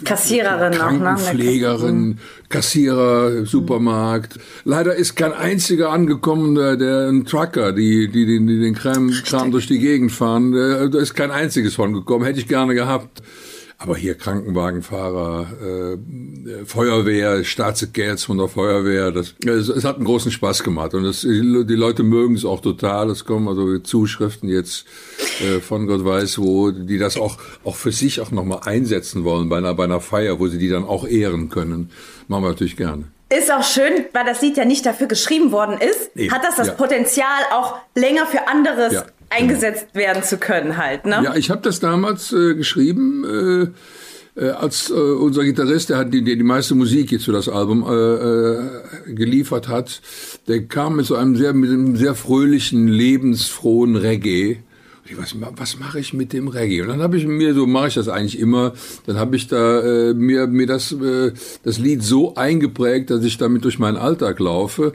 Kassiererin 0.04 0.80
auch, 0.80 0.90
ne? 0.92 0.98
Krankenpflegerin, 0.98 2.18
Kassierer, 2.48 3.44
Supermarkt. 3.44 4.38
Leider 4.64 4.94
ist 4.94 5.16
kein 5.16 5.32
einziger 5.32 5.90
angekommen, 5.90 6.54
der, 6.54 6.76
der 6.76 7.08
ein 7.08 7.24
Trucker, 7.24 7.72
die, 7.72 8.08
die, 8.08 8.24
die, 8.24 8.38
die 8.46 8.60
den 8.60 8.74
Kram, 8.74 9.10
Kram 9.24 9.50
durch 9.50 9.66
die 9.66 9.78
Gegend 9.78 10.12
fahren. 10.12 10.52
Der, 10.52 10.88
da 10.88 10.98
ist 10.98 11.14
kein 11.14 11.30
einziges 11.30 11.74
von 11.74 11.92
gekommen. 11.92 12.24
Hätte 12.24 12.38
ich 12.38 12.48
gerne 12.48 12.74
gehabt. 12.74 13.22
Aber 13.82 13.96
hier 13.96 14.14
Krankenwagenfahrer, 14.14 15.46
äh, 15.60 16.64
Feuerwehr, 16.64 17.42
Staatssekretär 17.42 18.16
von 18.18 18.38
der 18.38 18.48
Feuerwehr, 18.48 19.10
das, 19.10 19.34
es, 19.44 19.68
es 19.68 19.84
hat 19.84 19.96
einen 19.96 20.04
großen 20.04 20.30
Spaß 20.30 20.62
gemacht 20.62 20.94
und 20.94 21.04
das, 21.04 21.22
die, 21.22 21.64
die 21.66 21.74
Leute 21.74 22.02
mögen 22.02 22.34
es 22.34 22.44
auch 22.44 22.60
total. 22.60 23.10
Es 23.10 23.24
kommen 23.24 23.48
also 23.48 23.78
Zuschriften 23.78 24.48
jetzt 24.48 24.86
äh, 25.40 25.60
von 25.60 25.86
Gott 25.86 26.04
weiß 26.04 26.38
wo, 26.38 26.70
die 26.70 26.98
das 26.98 27.16
auch 27.16 27.38
auch 27.64 27.76
für 27.76 27.92
sich 27.92 28.20
auch 28.20 28.30
nochmal 28.30 28.60
einsetzen 28.64 29.24
wollen 29.24 29.48
bei 29.48 29.58
einer 29.58 29.74
bei 29.74 29.84
einer 29.84 30.00
Feier, 30.00 30.38
wo 30.38 30.46
sie 30.48 30.58
die 30.58 30.68
dann 30.68 30.84
auch 30.84 31.06
ehren 31.06 31.48
können. 31.48 31.90
Machen 32.28 32.44
wir 32.44 32.50
natürlich 32.50 32.76
gerne. 32.76 33.04
Ist 33.28 33.50
auch 33.50 33.64
schön, 33.64 34.04
weil 34.12 34.26
das 34.26 34.42
Lied 34.42 34.58
ja 34.58 34.66
nicht 34.66 34.84
dafür 34.84 35.06
geschrieben 35.06 35.52
worden 35.52 35.78
ist, 35.78 36.14
Eben, 36.14 36.32
hat 36.32 36.44
das 36.44 36.56
das 36.56 36.66
ja. 36.68 36.74
Potenzial 36.74 37.42
auch 37.52 37.76
länger 37.94 38.26
für 38.26 38.46
anderes 38.46 38.92
Ja, 38.92 39.06
eingesetzt 39.36 39.94
werden 39.94 40.22
zu 40.22 40.38
können 40.38 40.76
halt, 40.76 41.06
ne? 41.06 41.20
Ja, 41.24 41.34
ich 41.34 41.50
habe 41.50 41.62
das 41.62 41.80
damals 41.80 42.32
äh, 42.32 42.54
geschrieben, 42.54 43.24
äh, 43.24 44.40
äh, 44.40 44.50
als 44.50 44.90
äh, 44.90 44.94
unser 44.94 45.44
Gitarrist, 45.44 45.90
der 45.90 45.98
hat 45.98 46.14
die, 46.14 46.24
der 46.24 46.36
die 46.36 46.42
meiste 46.42 46.74
Musik 46.74 47.12
jetzt 47.12 47.26
für 47.26 47.32
das 47.32 47.48
Album 47.48 47.84
äh, 47.86 47.92
äh, 47.92 49.14
geliefert 49.14 49.68
hat, 49.68 50.00
der 50.48 50.66
kam 50.66 50.96
mit 50.96 51.06
so 51.06 51.16
einem 51.16 51.36
sehr, 51.36 51.52
mit 51.52 51.70
einem 51.70 51.96
sehr 51.96 52.14
fröhlichen, 52.14 52.88
lebensfrohen 52.88 53.96
Reggae. 53.96 54.58
Was, 55.18 55.34
was 55.56 55.78
mache 55.78 56.00
ich 56.00 56.12
mit 56.12 56.32
dem 56.32 56.48
Reggae? 56.48 56.82
Und 56.82 56.88
dann 56.88 57.02
habe 57.02 57.16
ich 57.16 57.26
mir, 57.26 57.54
so 57.54 57.66
mache 57.66 57.88
ich 57.88 57.94
das 57.94 58.08
eigentlich 58.08 58.38
immer, 58.38 58.72
dann 59.06 59.16
habe 59.16 59.36
ich 59.36 59.48
da 59.48 59.80
äh, 59.80 60.14
mir, 60.14 60.46
mir 60.46 60.66
das, 60.66 60.92
äh, 60.92 61.32
das 61.62 61.78
Lied 61.78 62.02
so 62.02 62.34
eingeprägt, 62.34 63.10
dass 63.10 63.24
ich 63.24 63.38
damit 63.38 63.64
durch 63.64 63.78
meinen 63.78 63.96
Alltag 63.96 64.38
laufe 64.38 64.94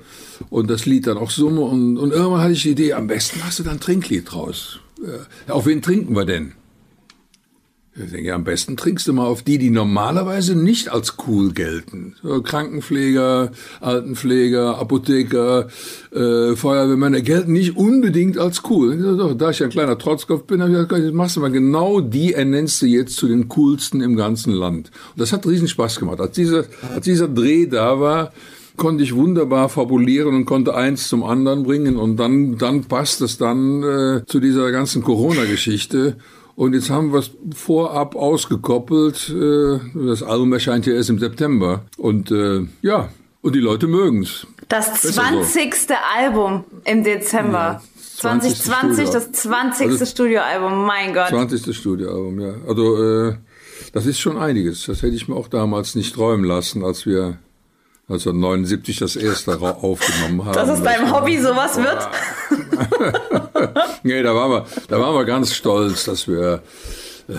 und 0.49 0.69
das 0.69 0.85
Lied 0.85 1.07
dann 1.07 1.17
auch 1.17 1.31
summe. 1.31 1.61
Und, 1.61 1.97
und 1.97 2.11
irgendwann 2.11 2.41
hatte 2.41 2.53
ich 2.53 2.63
die 2.63 2.71
Idee, 2.71 2.93
am 2.93 3.07
besten 3.07 3.39
machst 3.39 3.59
du 3.59 3.63
dann 3.63 3.77
ein 3.77 3.79
Trinklied 3.79 4.31
draus. 4.31 4.79
Äh, 5.01 5.51
auf 5.51 5.65
wen 5.65 5.81
trinken 5.81 6.15
wir 6.15 6.25
denn? 6.25 6.53
Ich 7.99 8.11
denke, 8.11 8.33
am 8.33 8.44
besten 8.44 8.77
trinkst 8.77 9.07
du 9.07 9.13
mal 9.13 9.25
auf 9.25 9.41
die, 9.41 9.57
die 9.57 9.71
normalerweise 9.71 10.55
nicht 10.55 10.89
als 10.89 11.15
cool 11.27 11.51
gelten. 11.51 12.15
So, 12.21 12.44
Krankenpfleger, 12.44 13.51
Altenpfleger, 13.81 14.77
Apotheker, 14.77 15.67
äh, 16.11 16.55
Feuerwehrmänner 16.55 17.21
gelten 17.21 17.53
nicht 17.53 17.75
unbedingt 17.75 18.38
als 18.38 18.61
cool. 18.69 19.17
Doch, 19.17 19.33
Da 19.33 19.49
ich 19.49 19.63
ein 19.63 19.71
kleiner 19.71 19.97
Trotzkopf 19.97 20.44
bin, 20.44 20.61
habe 20.61 20.71
ich 20.71 20.77
gesagt, 20.77 21.03
jetzt 21.03 21.13
machst 21.13 21.38
du 21.38 21.39
mal 21.39 21.51
genau 21.51 21.99
die, 21.99 22.33
ernennst 22.33 22.83
du 22.83 22.85
jetzt 22.85 23.15
zu 23.15 23.27
den 23.27 23.47
coolsten 23.47 24.01
im 24.01 24.15
ganzen 24.15 24.53
Land. 24.53 24.91
Und 25.13 25.19
das 25.19 25.33
hat 25.33 25.47
riesen 25.47 25.67
Spaß 25.67 25.99
gemacht. 25.99 26.21
Als 26.21 26.35
dieser, 26.35 26.65
als 26.94 27.05
dieser 27.05 27.27
Dreh 27.27 27.65
da 27.65 27.99
war, 27.99 28.31
konnte 28.75 29.03
ich 29.03 29.15
wunderbar 29.15 29.69
fabulieren 29.69 30.35
und 30.35 30.45
konnte 30.45 30.75
eins 30.75 31.09
zum 31.09 31.23
anderen 31.23 31.63
bringen 31.63 31.97
und 31.97 32.17
dann 32.17 32.59
dann 32.59 32.83
passt 32.83 33.21
es 33.21 33.39
dann 33.39 33.81
äh, 33.81 34.25
zu 34.27 34.39
dieser 34.39 34.71
ganzen 34.71 35.01
Corona-Geschichte 35.01 36.17
und 36.57 36.74
jetzt 36.74 36.89
haben 36.89 37.14
wir 37.14 37.19
es 37.19 37.30
vorab 37.56 38.16
ausgekoppelt. 38.16 39.30
Äh, 39.30 39.80
das 39.94 40.23
Album 40.23 40.52
erscheint 40.54 40.87
ja 40.87 40.94
erst 40.94 41.11
im 41.11 41.19
September 41.19 41.83
und 41.97 42.31
äh, 42.31 42.66
ja 42.81 43.09
und 43.42 43.54
die 43.54 43.59
Leute 43.59 43.85
mögen's. 43.87 44.47
Das 44.68 44.92
Besser 44.92 45.09
so. 45.09 45.21
20. 45.21 45.71
Album 46.18 46.66
im 46.83 47.04
Dezember. 47.04 47.81
20. 48.18 48.56
2020, 48.56 49.09
das 49.11 49.31
20. 49.31 49.87
Also- 49.87 50.06
Studioalbum, 50.06 50.83
mein 50.85 51.14
Gott. 51.14 51.30
20. 51.30 51.78
Studioalbum, 51.78 52.40
ja. 52.40 52.56
Also 52.68 53.04
äh, 53.04 53.35
das 53.94 54.07
ist 54.07 54.19
schon 54.19 54.37
einiges. 54.37 54.87
Das 54.87 55.04
hätte 55.04 55.16
ich 55.16 55.28
mir 55.28 55.35
auch 55.35 55.49
damals 55.49 55.94
nicht 55.94 56.16
träumen 56.16 56.44
lassen, 56.44 56.83
als 56.83 57.06
wir 57.06 57.37
1979 58.09 58.97
das 58.97 59.16
erste 59.16 59.61
aufgenommen 59.61 60.44
haben. 60.44 60.54
Dass 60.56 60.69
es 60.69 60.81
deinem 60.81 61.14
Hobby 61.14 61.37
sowas 61.37 61.78
wird? 61.78 62.09
nee, 64.07 64.23
da 64.23 64.33
waren 64.33 64.52
wir, 64.52 64.66
da 64.87 64.99
waren 64.99 65.14
wir 65.14 65.26
ganz 65.26 65.54
stolz, 65.54 66.06
dass 66.06 66.28
wir, 66.28 66.64
äh, 67.28 67.33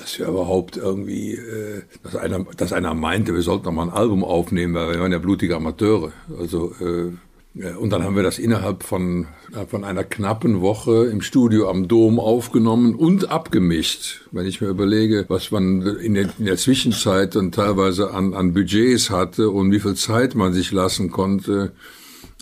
dass 0.00 0.18
wir 0.18 0.28
überhaupt 0.28 0.76
irgendwie, 0.76 1.34
äh, 1.34 1.82
dass 2.02 2.16
einer, 2.16 2.46
dass 2.56 2.72
einer 2.72 2.94
meinte, 2.94 3.34
wir 3.34 3.42
sollten 3.42 3.66
noch 3.66 3.72
mal 3.72 3.82
ein 3.82 3.90
Album 3.90 4.24
aufnehmen, 4.24 4.74
weil 4.74 4.92
wir 4.92 5.00
waren 5.00 5.12
ja 5.12 5.18
blutige 5.18 5.56
Amateure. 5.56 6.12
Also 6.38 6.72
äh, 6.80 7.12
ja, 7.56 7.76
und 7.76 7.90
dann 7.90 8.02
haben 8.02 8.16
wir 8.16 8.24
das 8.24 8.40
innerhalb 8.40 8.82
von, 8.82 9.28
äh, 9.52 9.64
von 9.66 9.84
einer 9.84 10.02
knappen 10.02 10.60
Woche 10.60 11.06
im 11.06 11.20
Studio 11.20 11.70
am 11.70 11.86
Dom 11.86 12.18
aufgenommen 12.18 12.96
und 12.96 13.30
abgemischt. 13.30 14.22
Wenn 14.32 14.46
ich 14.46 14.60
mir 14.60 14.68
überlege, 14.68 15.24
was 15.28 15.52
man 15.52 15.82
in 15.82 16.14
der, 16.14 16.30
in 16.36 16.46
der 16.46 16.56
Zwischenzeit 16.56 17.36
dann 17.36 17.52
teilweise 17.52 18.10
an, 18.12 18.34
an 18.34 18.54
Budgets 18.54 19.10
hatte 19.10 19.50
und 19.50 19.70
wie 19.70 19.78
viel 19.78 19.94
Zeit 19.94 20.34
man 20.34 20.52
sich 20.52 20.72
lassen 20.72 21.12
konnte, 21.12 21.72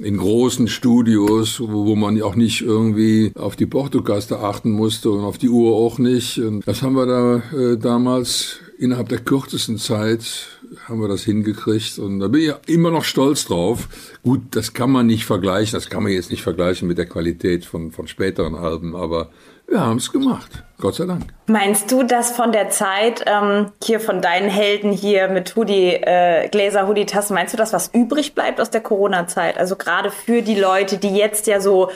in 0.01 0.17
großen 0.17 0.69
Studios, 0.69 1.61
wo, 1.61 1.87
wo 1.87 1.97
man 1.97 2.21
auch 2.23 2.35
nicht 2.35 2.63
irgendwie 2.63 3.33
auf 3.35 3.57
die 3.57 3.67
Portokaste 3.67 4.39
achten 4.39 4.71
musste 4.71 5.11
und 5.11 5.25
auf 5.25 5.39
die 5.39 5.49
Uhr 5.49 5.77
auch 5.77 5.99
nicht. 5.99 6.39
Und 6.39 6.67
das 6.67 6.83
haben 6.83 6.95
wir 6.95 7.07
da 7.07 7.43
äh, 7.57 7.79
damals 7.79 8.61
innerhalb 8.79 9.09
der 9.09 9.21
kürzesten 9.21 9.79
Zeit 9.79 10.49
haben 10.89 11.01
wir 11.01 11.09
das 11.09 11.23
hingekriegt 11.23 11.99
und 11.99 12.21
da 12.21 12.29
bin 12.29 12.41
ich 12.43 12.75
immer 12.75 12.91
noch 12.91 13.05
stolz 13.05 13.45
drauf. 13.45 13.89
Gut, 14.23 14.41
das 14.53 14.73
kann 14.73 14.91
man 14.91 15.07
nicht 15.07 15.25
vergleichen, 15.25 15.73
das 15.75 15.91
kann 15.91 16.03
man 16.03 16.13
jetzt 16.13 16.31
nicht 16.31 16.43
vergleichen 16.43 16.89
mit 16.89 16.99
der 16.99 17.07
Qualität 17.07 17.65
von, 17.65 17.91
von 17.91 18.09
späteren 18.09 18.55
Alben, 18.55 18.97
aber 18.97 19.31
wir 19.73 19.81
haben 19.81 19.97
es 19.97 20.13
gemacht. 20.13 20.63
Gott 20.79 20.97
sei 20.97 21.07
Dank. 21.07 21.25
Meinst 21.47 21.91
du, 21.91 22.03
dass 22.03 22.33
von 22.33 22.53
der 22.53 22.69
Zeit 22.71 23.25
ähm, 23.27 23.73
hier 23.83 24.01
von 24.01 24.21
deinen 24.21 24.49
Helden 24.49 24.93
hier 24.93 25.29
mit 25.29 25.55
Hoodie, 25.55 25.95
äh, 25.95 26.49
Gläser, 26.49 26.89
Hoodie-Tassen, 26.89 27.35
meinst 27.35 27.55
du, 27.55 27.57
dass 27.57 27.73
was 27.73 27.91
übrig 27.95 28.35
bleibt 28.35 28.61
aus 28.61 28.71
der 28.71 28.81
Corona-Zeit? 28.81 29.59
Also 29.59 29.77
gerade 29.77 30.11
für 30.11 30.43
die 30.43 30.57
Leute, 30.57 30.99
die 30.99 31.11
jetzt 31.17 31.47
ja 31.47 31.61
so 31.61 31.91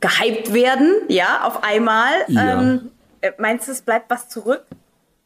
gehypt 0.00 0.52
werden, 0.52 0.92
ja, 1.08 1.46
auf 1.46 1.62
einmal. 1.62 2.12
Ja. 2.28 2.60
Ähm, 2.60 2.90
äh, 3.20 3.30
meinst 3.38 3.68
du, 3.68 3.72
es 3.72 3.82
bleibt 3.82 4.10
was 4.10 4.28
zurück? 4.28 4.62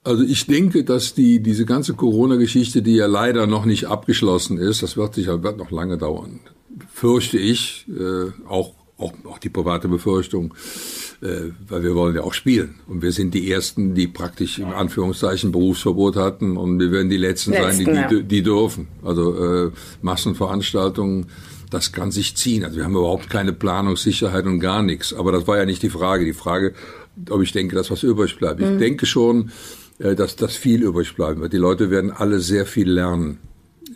Also 0.02 0.22
ich 0.22 0.46
denke, 0.46 0.84
dass 0.84 1.14
die 1.14 1.40
diese 1.40 1.66
ganze 1.66 1.94
Corona-Geschichte, 1.94 2.80
die 2.82 2.96
ja 2.96 3.06
leider 3.06 3.46
noch 3.46 3.66
nicht 3.66 3.86
abgeschlossen 3.86 4.56
ist, 4.56 4.82
das 4.82 4.96
wird 4.96 5.14
sicher 5.14 5.42
wird 5.42 5.58
noch 5.58 5.70
lange 5.70 5.98
dauern, 5.98 6.40
fürchte 6.92 7.38
ich, 7.38 7.86
äh, 7.88 8.30
auch, 8.48 8.72
auch 9.00 9.12
auch 9.24 9.38
die 9.38 9.48
private 9.48 9.88
Befürchtung, 9.88 10.54
äh, 11.22 11.50
weil 11.68 11.82
wir 11.82 11.94
wollen 11.94 12.14
ja 12.14 12.22
auch 12.22 12.34
spielen 12.34 12.76
und 12.86 13.02
wir 13.02 13.12
sind 13.12 13.34
die 13.34 13.50
ersten, 13.50 13.94
die 13.94 14.06
praktisch 14.06 14.58
im 14.58 14.70
Anführungszeichen 14.70 15.52
Berufsverbot 15.52 16.16
hatten 16.16 16.56
und 16.56 16.78
wir 16.78 16.92
werden 16.92 17.10
die 17.10 17.16
letzten, 17.16 17.52
sein, 17.52 17.78
die, 17.78 17.84
Letzten, 17.84 18.18
die, 18.18 18.22
die 18.24 18.42
dürfen. 18.42 18.88
Also 19.02 19.66
äh, 19.66 19.70
Massenveranstaltungen. 20.02 21.26
Das 21.70 21.92
kann 21.92 22.10
sich 22.10 22.36
ziehen. 22.36 22.64
Also 22.64 22.78
wir 22.78 22.84
haben 22.84 22.96
überhaupt 22.96 23.30
keine 23.30 23.52
Planungssicherheit 23.52 24.44
und 24.44 24.58
gar 24.58 24.82
nichts. 24.82 25.14
Aber 25.14 25.30
das 25.30 25.46
war 25.46 25.56
ja 25.56 25.64
nicht 25.64 25.84
die 25.84 25.90
Frage. 25.90 26.24
Die 26.24 26.32
Frage, 26.32 26.74
ob 27.28 27.42
ich 27.42 27.52
denke, 27.52 27.76
dass 27.76 27.92
was 27.92 28.02
übrig 28.02 28.36
bleibt. 28.38 28.60
Ich 28.60 28.78
denke 28.78 29.06
schon, 29.06 29.52
äh, 30.00 30.16
dass 30.16 30.34
das 30.36 30.56
viel 30.56 30.82
übrig 30.82 31.14
bleiben 31.14 31.40
wird. 31.40 31.52
Die 31.52 31.58
Leute 31.58 31.90
werden 31.90 32.10
alle 32.10 32.40
sehr 32.40 32.66
viel 32.66 32.90
lernen. 32.90 33.38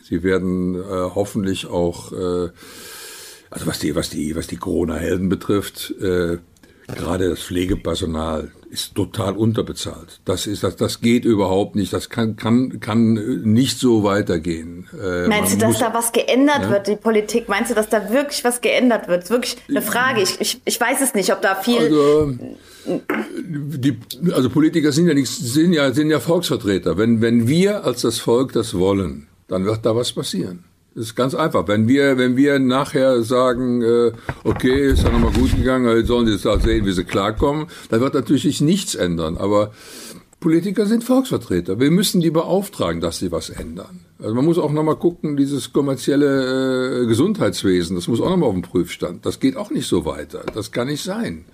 Sie 0.03 0.23
werden 0.23 0.75
äh, 0.75 0.81
hoffentlich 1.15 1.67
auch, 1.67 2.13
äh, 2.13 2.51
also 3.55 3.67
was 3.67 3.79
die, 3.79 3.95
was 3.95 4.11
die, 4.11 4.35
was 4.37 4.47
die 4.49 4.57
Corona-Helden 4.57 5.29
betrifft, 5.29 5.95
äh, 6.01 6.39
gerade 6.89 7.31
das 7.31 7.41
Pflegepersonal 7.41 8.51
ist 8.71 8.97
total 8.97 9.37
unterbezahlt. 9.37 10.21
Das 10.25 10.49
ist, 10.49 10.65
das, 10.65 10.75
das 10.75 11.01
geht 11.01 11.25
überhaupt 11.25 11.77
nicht. 11.77 11.93
Das 11.93 12.11
kann, 12.11 12.35
kann, 12.35 12.81
kann 12.81 13.15
nicht 13.45 13.79
so 13.79 14.03
weitergehen. 14.03 14.89
Äh, 15.01 15.29
Meinst 15.29 15.55
du, 15.55 15.59
dass 15.59 15.69
muss- 15.69 15.79
da 15.79 15.95
was 15.95 16.11
geändert 16.11 16.63
Ja. 16.63 16.71
wird, 16.71 16.89
die 16.89 16.97
Politik? 16.97 17.49
Meinst 17.49 17.71
du, 17.71 17.75
dass 17.77 17.89
da 17.89 18.11
wirklich 18.11 18.43
was 18.43 18.61
geändert 18.61 19.07
wird? 19.07 19.19
Das 19.23 19.25
ist 19.27 19.31
wirklich 19.31 19.57
eine 19.69 19.81
Frage. 19.83 20.23
Ich, 20.23 20.41
ich, 20.41 20.61
ich 20.65 20.81
weiß 20.81 21.01
es 21.01 21.15
nicht, 21.15 21.33
ob 21.33 21.41
da 21.41 21.55
viel. 21.55 21.79
Also, 21.79 22.33
die, 23.15 23.97
also 24.33 24.51
Politiker 24.51 24.91
sind 24.93 25.07
ja 25.07 25.15
nicht, 25.15 25.29
sind 25.31 25.73
ja, 25.73 25.93
sind 25.95 26.11
ja 26.11 26.19
Volksvertreter. 26.21 26.99
Wenn, 26.99 27.21
wenn 27.21 27.47
wir 27.47 27.85
als 27.85 28.03
das 28.03 28.19
Volk 28.19 28.53
das 28.53 28.75
wollen, 28.75 29.29
dann 29.49 29.65
wird 29.65 29.87
da 29.87 29.95
was 29.95 30.13
passieren. 30.13 30.65
Das 30.95 31.07
ist 31.07 31.17
ganz 31.17 31.35
einfach. 31.35 31.67
Wenn 31.67 31.89
wir, 31.89 32.19
wenn 32.19 32.37
wir 32.37 32.59
nachher 32.59 33.23
sagen, 33.23 33.83
äh, 33.83 34.13
okay, 34.45 34.91
ist 34.91 35.03
ja 35.03 35.11
nochmal 35.11 35.33
gut 35.33 35.57
gegangen, 35.57 36.07
sollen 36.07 36.27
sie 36.27 36.33
jetzt 36.33 36.47
auch 36.47 36.61
sehen, 36.61 36.87
wie 36.87 36.93
sie 36.93 37.05
klarkommen, 37.05 37.67
dann 37.91 38.01
wird 38.01 38.15
natürlich 38.15 38.43
sich 38.43 38.61
nichts 38.61 38.95
ändern. 38.95 39.37
Aber 39.37 39.73
Politiker 40.39 40.87
sind 40.87 41.03
Volksvertreter. 41.03 41.81
Wir 41.81 41.91
müssen 41.91 42.21
die 42.21 42.31
beauftragen, 42.31 43.01
dass 43.01 43.19
sie 43.19 43.33
was 43.33 43.51
ändern. 43.51 44.01
Also 44.21 44.35
man 44.35 44.45
muss 44.45 44.59
auch 44.59 44.71
nochmal 44.71 44.97
gucken, 44.97 45.37
dieses 45.37 45.73
kommerzielle 45.73 47.03
äh, 47.03 47.07
Gesundheitswesen, 47.07 47.97
das 47.97 48.07
muss 48.07 48.21
auch 48.21 48.31
nochmal 48.31 48.51
auf 48.51 48.55
den 48.55 48.63
Prüfstand. 48.63 49.27
Das 49.27 49.41
geht 49.41 49.57
auch 49.57 49.71
nicht 49.71 49.89
so 49.89 50.05
weiter. 50.05 50.45
Das 50.55 50.71
kann 50.71 50.87
nicht 50.87 51.03
sein 51.03 51.45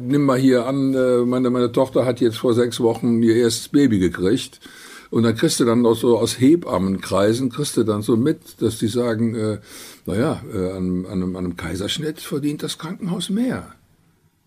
nimm 0.00 0.24
mal 0.24 0.38
hier 0.38 0.66
an, 0.66 0.94
äh, 0.94 1.24
meine, 1.24 1.50
meine 1.50 1.72
Tochter 1.72 2.04
hat 2.04 2.20
jetzt 2.20 2.38
vor 2.38 2.54
sechs 2.54 2.80
Wochen 2.80 3.22
ihr 3.22 3.36
erstes 3.36 3.68
Baby 3.68 3.98
gekriegt. 3.98 4.60
Und 5.10 5.24
dann 5.24 5.34
kriegst 5.34 5.58
du 5.58 5.64
dann 5.64 5.84
auch 5.84 5.96
so 5.96 6.18
aus 6.18 6.40
Hebammenkreisen, 6.40 7.50
kriegst 7.50 7.76
du 7.76 7.82
dann 7.82 8.02
so 8.02 8.16
mit, 8.16 8.62
dass 8.62 8.78
die 8.78 8.86
sagen, 8.86 9.34
äh, 9.34 9.58
naja, 10.06 10.40
äh, 10.54 10.70
an, 10.70 11.04
an, 11.06 11.12
einem, 11.12 11.36
an 11.36 11.44
einem 11.44 11.56
Kaiserschnitt 11.56 12.20
verdient 12.20 12.62
das 12.62 12.78
Krankenhaus 12.78 13.28
mehr. 13.28 13.74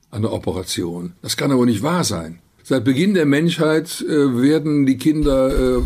An 0.09 0.21
der 0.21 0.31
Operation. 0.31 1.13
Das 1.21 1.37
kann 1.37 1.51
aber 1.51 1.65
nicht 1.65 1.83
wahr 1.83 2.03
sein. 2.03 2.39
Seit 2.65 2.85
Beginn 2.85 3.13
der 3.13 3.25
Menschheit 3.25 3.99
äh, 4.07 4.41
werden 4.41 4.85
die 4.85 4.97
Kinder, 4.97 5.79
äh, 5.79 5.81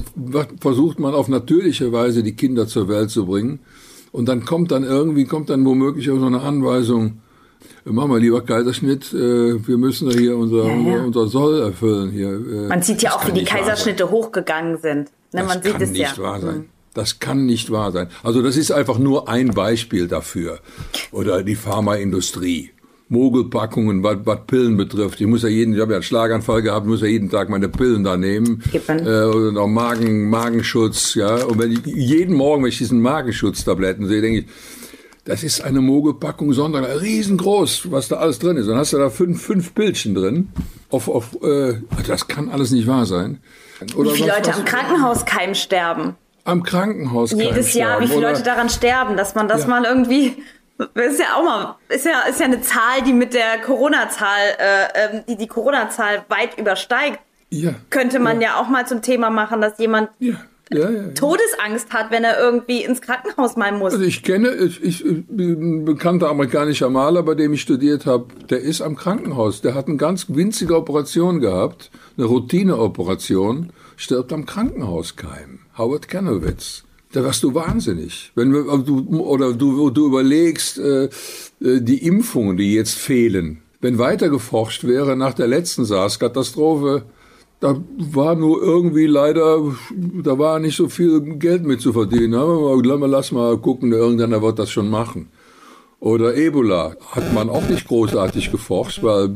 versucht 0.59 0.99
man 0.99 1.15
auf 1.15 1.27
natürliche 1.27 1.91
Weise 1.91 2.21
die 2.21 2.35
Kinder 2.35 2.67
zur 2.67 2.87
Welt 2.87 3.09
zu 3.09 3.25
bringen. 3.25 3.59
Und 4.11 4.27
dann 4.29 4.45
kommt 4.45 4.71
dann 4.71 4.83
irgendwie, 4.83 5.25
kommt 5.25 5.49
dann 5.49 5.65
womöglich 5.65 6.11
auch 6.11 6.19
so 6.19 6.27
eine 6.27 6.41
Anweisung, 6.41 7.21
Machen 7.85 8.11
wir 8.11 8.19
lieber 8.19 8.41
Kaiserschnitt, 8.41 9.13
äh, 9.13 9.67
wir 9.67 9.77
müssen 9.77 10.09
ja 10.11 10.17
hier 10.17 10.37
unser, 10.37 10.65
Ja, 10.65 10.75
ja. 10.97 11.03
unser, 11.03 11.27
Soll 11.27 11.61
erfüllen 11.61 12.11
hier. 12.11 12.29
Äh, 12.29 12.67
Man 12.67 12.81
sieht 12.81 13.01
ja 13.01 13.11
das 13.11 13.19
auch, 13.21 13.27
wie 13.27 13.39
die. 13.39 13.45
Kaiserschnitte 13.45 14.09
hochgegangen 14.09 14.77
sind. 14.77 15.09
Ne, 15.33 15.41
Das 15.41 15.47
man 15.47 15.61
sieht 15.63 15.71
kann 15.73 15.81
es 15.81 15.89
nicht 15.91 16.17
ja. 16.17 16.23
Wahr 16.23 16.39
sein. 16.41 16.65
Das 16.93 17.19
kann 17.19 17.45
nicht 17.45 17.71
wahr 17.71 17.91
sein. 17.91 18.07
Also 18.23 18.41
das 18.41 18.57
ist 18.57 18.71
einfach 18.71 18.97
nur 18.97 19.29
ein 19.29 19.49
Beispiel 19.53 20.07
dafür. 20.07 20.59
Oder 21.11 21.43
die 21.43 21.55
Pharmaindustrie. 21.55 22.71
Mogelpackungen, 23.09 24.03
was, 24.03 24.17
was 24.25 24.39
Pillen 24.47 24.75
betrifft. 24.75 25.21
Ich 25.21 25.27
muss 25.27 25.43
ja 25.43 25.47
jeden, 25.49 25.73
ich 25.73 25.79
habe 25.79 25.93
ja 25.93 25.97
einen 25.97 26.03
Schlaganfall 26.03 26.61
gehabt, 26.61 26.87
muss 26.87 26.99
ja 27.01 27.07
jeden 27.07 27.29
Tag 27.29 27.49
meine 27.49 27.69
Pillen 27.69 28.03
da 28.03 28.17
nehmen. 28.17 28.61
Kippen. 28.69 29.05
Äh, 29.07 29.23
und 29.25 29.57
auch 29.57 29.67
Magen, 29.67 30.29
Magenschutz, 30.29 31.15
ja. 31.15 31.45
Und 31.45 31.57
wenn 31.59 31.71
ich, 31.71 31.85
jeden 31.85 32.35
Morgen, 32.35 32.63
wenn 32.63 32.69
ich 32.69 32.77
diesen 32.79 32.99
Magenschutztabletten 33.01 34.07
sehe, 34.07 34.21
denke 34.21 34.39
ich, 34.39 34.45
das 35.27 35.43
ist 35.43 35.61
eine 35.61 35.81
Mogelpackung, 35.81 36.53
sondern 36.53 36.83
riesengroß, 36.85 37.91
was 37.91 38.07
da 38.07 38.15
alles 38.17 38.39
drin 38.39 38.57
ist. 38.57 38.67
Dann 38.67 38.77
hast 38.77 38.93
du 38.93 38.97
da 38.97 39.09
fünf, 39.09 39.41
fünf 39.41 39.73
Bildchen 39.73 40.15
drin. 40.15 40.49
Auf, 40.89 41.07
auf, 41.09 41.41
äh, 41.43 41.81
das 42.07 42.27
kann 42.27 42.49
alles 42.49 42.71
nicht 42.71 42.87
wahr 42.87 43.05
sein. 43.05 43.41
Oder 43.95 44.11
Wie 44.13 44.15
viele 44.15 44.29
Leute 44.29 44.49
was- 44.49 44.57
am 44.59 44.65
Krankenhauskeim 44.65 45.53
sterben. 45.53 46.15
am 46.45 46.63
Krankenhaus 46.63 47.31
Jedes 47.31 47.73
Jahr, 47.73 47.99
wie 47.99 48.07
viele 48.07 48.19
oder? 48.19 48.29
Leute 48.31 48.43
daran 48.43 48.69
sterben, 48.69 49.17
dass 49.17 49.35
man 49.35 49.47
das 49.49 49.63
Ja. 49.63 49.67
mal 49.67 49.83
irgendwie. 49.83 50.37
Das 50.93 51.13
ist 51.13 51.19
ja 51.19 51.35
auch 51.35 51.43
mal, 51.43 51.75
ist 51.89 52.05
ja, 52.05 52.21
ist 52.29 52.39
ja 52.39 52.45
eine 52.45 52.61
Zahl, 52.61 53.01
die 53.05 53.11
mit 53.11 53.33
der 53.33 53.57
Corona-Zahl, 53.65 54.27
äh, 54.59 55.15
ähm, 55.17 55.23
die 55.27 55.35
die 55.35 55.47
Corona-Zahl 55.47 56.23
weit 56.29 56.57
übersteigt. 56.57 57.19
Ja. 57.49 57.71
Könnte 57.89 58.19
man 58.19 58.39
ja. 58.41 58.59
auch 58.61 58.67
mal 58.69 58.85
zum 58.87 59.01
Thema 59.01 59.29
machen, 59.29 59.59
dass 59.59 59.77
jemand 59.79 60.09
Ja. 60.19 60.35
Ja, 60.71 60.89
ja. 60.89 61.07
Todesangst 61.09 61.91
hat, 61.91 62.11
wenn 62.11 62.23
er 62.23 62.39
irgendwie 62.39 62.83
ins 62.83 63.01
Krankenhaus 63.01 63.55
mal 63.55 63.71
muss. 63.71 63.93
Also 63.93 64.03
ich 64.03 64.23
kenne, 64.23 64.53
ich, 64.55 64.83
ich, 64.83 65.05
ein 65.05 65.85
bekannter 65.85 66.29
amerikanischer 66.29 66.89
Maler, 66.89 67.23
bei 67.23 67.35
dem 67.35 67.53
ich 67.53 67.61
studiert 67.61 68.05
habe, 68.05 68.27
der 68.49 68.59
ist 68.59 68.81
am 68.81 68.95
Krankenhaus. 68.95 69.61
Der 69.61 69.75
hat 69.75 69.87
eine 69.87 69.97
ganz 69.97 70.25
winzige 70.29 70.75
Operation 70.75 71.39
gehabt, 71.39 71.89
eine 72.17 72.25
Routineoperation, 72.25 73.71
stirbt 73.95 74.33
am 74.33 74.45
Krankenhauskeim. 74.45 75.59
Howard 75.77 76.07
Kanowitz. 76.09 76.83
Da 77.13 77.23
wirst 77.23 77.43
du 77.43 77.55
wahnsinnig. 77.55 78.31
Wenn 78.35 78.51
wir, 78.53 78.69
also 78.69 78.83
du, 78.83 79.21
oder 79.21 79.53
du, 79.53 79.89
du 79.89 80.07
überlegst, 80.07 80.77
äh, 80.77 81.05
äh, 81.05 81.09
die 81.59 82.05
Impfungen, 82.05 82.57
die 82.57 82.73
jetzt 82.73 82.95
fehlen. 82.95 83.61
Wenn 83.79 83.97
weiter 83.97 84.29
geforscht 84.29 84.83
wäre 84.83 85.15
nach 85.15 85.33
der 85.33 85.47
letzten 85.47 85.85
SARS-Katastrophe, 85.85 87.03
da 87.59 87.81
war 87.97 88.35
nur 88.35 88.61
irgendwie 88.61 89.07
leider, 89.07 89.61
da 90.23 90.37
war 90.37 90.59
nicht 90.59 90.75
so 90.75 90.89
viel 90.89 91.21
Geld 91.37 91.63
mit 91.63 91.81
zu 91.81 91.91
verdienen. 91.91 92.35
Aber 92.35 93.07
lass 93.07 93.31
mal, 93.31 93.57
gucken, 93.57 93.91
irgendeiner 93.91 94.41
wird 94.41 94.59
das 94.59 94.69
schon 94.69 94.89
machen. 94.89 95.29
Oder 95.99 96.35
Ebola 96.35 96.95
hat 97.11 97.33
man 97.33 97.49
auch 97.49 97.67
nicht 97.67 97.87
großartig 97.87 98.51
geforscht, 98.51 99.01
weil 99.01 99.35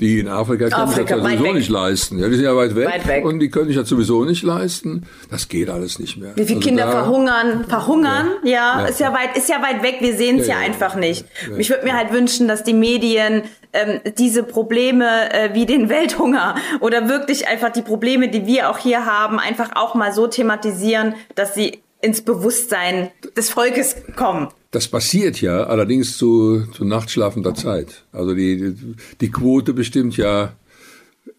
die 0.00 0.18
in 0.18 0.28
Afrika 0.28 0.68
können 0.68 0.74
Afrika, 0.88 1.16
das 1.16 1.24
weit 1.24 1.32
sowieso 1.32 1.44
weg. 1.44 1.54
nicht 1.54 1.68
leisten. 1.68 2.18
Ja, 2.18 2.28
die 2.28 2.34
sind 2.36 2.44
ja 2.44 2.56
weit 2.56 2.74
weg, 2.74 2.88
Weit 2.88 3.06
weg. 3.06 3.24
und 3.24 3.38
die 3.38 3.50
können 3.50 3.66
sich 3.68 3.76
das 3.76 3.88
sowieso 3.88 4.24
nicht 4.24 4.42
leisten. 4.42 5.06
Das 5.30 5.48
geht 5.48 5.68
alles 5.70 5.98
nicht 5.98 6.16
mehr. 6.16 6.32
Wie 6.36 6.44
viele 6.44 6.56
Also 6.56 6.68
Kinder 6.68 6.84
da- 6.86 6.90
verhungern, 6.92 7.64
verhungern, 7.68 8.30
ja, 8.42 8.80
Ja. 8.80 8.84
ist 8.86 8.98
ja 9.00 9.12
weit, 9.12 9.36
ist 9.36 9.48
ja 9.48 9.62
weit 9.62 9.82
weg. 9.82 9.96
Wir 10.00 10.16
sehen 10.16 10.38
es 10.40 10.46
ja, 10.46 10.54
Ja, 10.54 10.60
ja. 10.62 10.66
einfach 10.66 10.94
nicht. 10.96 11.24
Ich 11.58 11.70
würde 11.70 11.84
mir 11.84 11.94
halt 11.96 12.12
wünschen, 12.12 12.48
dass 12.48 12.64
die 12.64 12.74
Medien 12.74 13.42
ähm, 13.72 14.00
diese 14.18 14.42
Probleme 14.42 15.32
äh, 15.32 15.54
wie 15.54 15.64
den 15.66 15.88
Welthunger 15.88 16.56
oder 16.80 17.08
wirklich 17.08 17.46
einfach 17.46 17.70
die 17.70 17.82
Probleme, 17.82 18.28
die 18.28 18.44
wir 18.46 18.68
auch 18.70 18.78
hier 18.78 19.06
haben, 19.06 19.38
einfach 19.38 19.70
auch 19.76 19.94
mal 19.94 20.12
so 20.12 20.26
thematisieren, 20.26 21.14
dass 21.36 21.54
sie 21.54 21.80
ins 22.00 22.22
Bewusstsein 22.22 23.10
des 23.36 23.50
Volkes 23.50 23.94
kommen. 24.16 24.48
Das 24.70 24.86
passiert 24.86 25.40
ja 25.40 25.64
allerdings 25.64 26.16
zu, 26.16 26.64
zu 26.72 26.84
nachtschlafender 26.84 27.54
Zeit. 27.54 28.04
Also 28.12 28.34
die, 28.34 28.74
die 29.20 29.30
Quote 29.30 29.72
bestimmt 29.72 30.16
ja 30.16 30.52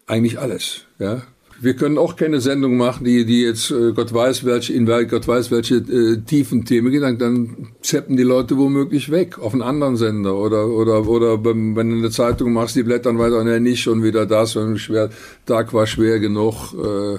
eigentlich 0.06 0.38
alles. 0.38 0.82
Ja? 0.98 1.22
Wir 1.62 1.74
können 1.74 1.96
auch 1.96 2.16
keine 2.16 2.40
Sendung 2.40 2.76
machen, 2.76 3.04
die, 3.04 3.24
die 3.24 3.42
jetzt 3.42 3.70
äh, 3.70 3.92
Gott 3.92 4.12
weiß 4.12 4.44
welche, 4.44 4.72
in 4.72 4.84
Gott 4.84 5.28
weiß 5.28 5.52
welche 5.52 5.76
äh, 5.76 6.20
tiefen 6.20 6.64
Themen 6.64 6.90
gehen, 6.90 7.02
dann, 7.02 7.18
dann 7.18 7.68
zappen 7.82 8.16
die 8.16 8.24
Leute 8.24 8.58
womöglich 8.58 9.12
weg 9.12 9.38
auf 9.38 9.52
einen 9.52 9.62
anderen 9.62 9.96
Sender 9.96 10.34
oder 10.34 10.66
oder 10.66 11.06
oder 11.06 11.44
wenn, 11.44 11.76
du 11.76 11.80
eine 11.80 12.10
Zeitung 12.10 12.52
machst, 12.52 12.74
die 12.74 12.82
blättern 12.82 13.18
weiter, 13.20 13.44
ne, 13.44 13.60
nicht 13.60 13.80
schon 13.80 14.02
wieder 14.02 14.26
das, 14.26 14.56
und 14.56 14.78
schwer, 14.78 15.10
Tag 15.46 15.72
war 15.72 15.86
schwer 15.86 16.18
genug. 16.18 16.74
Äh, 16.74 17.18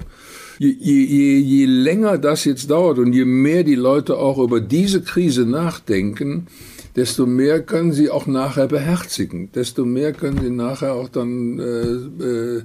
je, 0.60 0.76
je, 0.80 1.40
je, 1.40 1.66
länger 1.66 2.18
das 2.18 2.46
jetzt 2.46 2.70
dauert 2.70 3.00
und 3.00 3.14
je 3.14 3.26
mehr 3.26 3.64
die 3.64 3.76
Leute 3.76 4.18
auch 4.18 4.38
über 4.38 4.62
diese 4.62 5.02
Krise 5.02 5.46
nachdenken, 5.46 6.48
desto 6.96 7.26
mehr 7.26 7.62
können 7.62 7.92
sie 7.92 8.10
auch 8.10 8.28
nachher 8.28 8.68
beherzigen, 8.68 9.52
desto 9.52 9.86
mehr 9.86 10.14
können 10.14 10.40
sie 10.42 10.50
nachher 10.50 10.94
auch 10.94 11.10
dann 11.10 11.60
äh, 11.60 12.24
äh, 12.24 12.64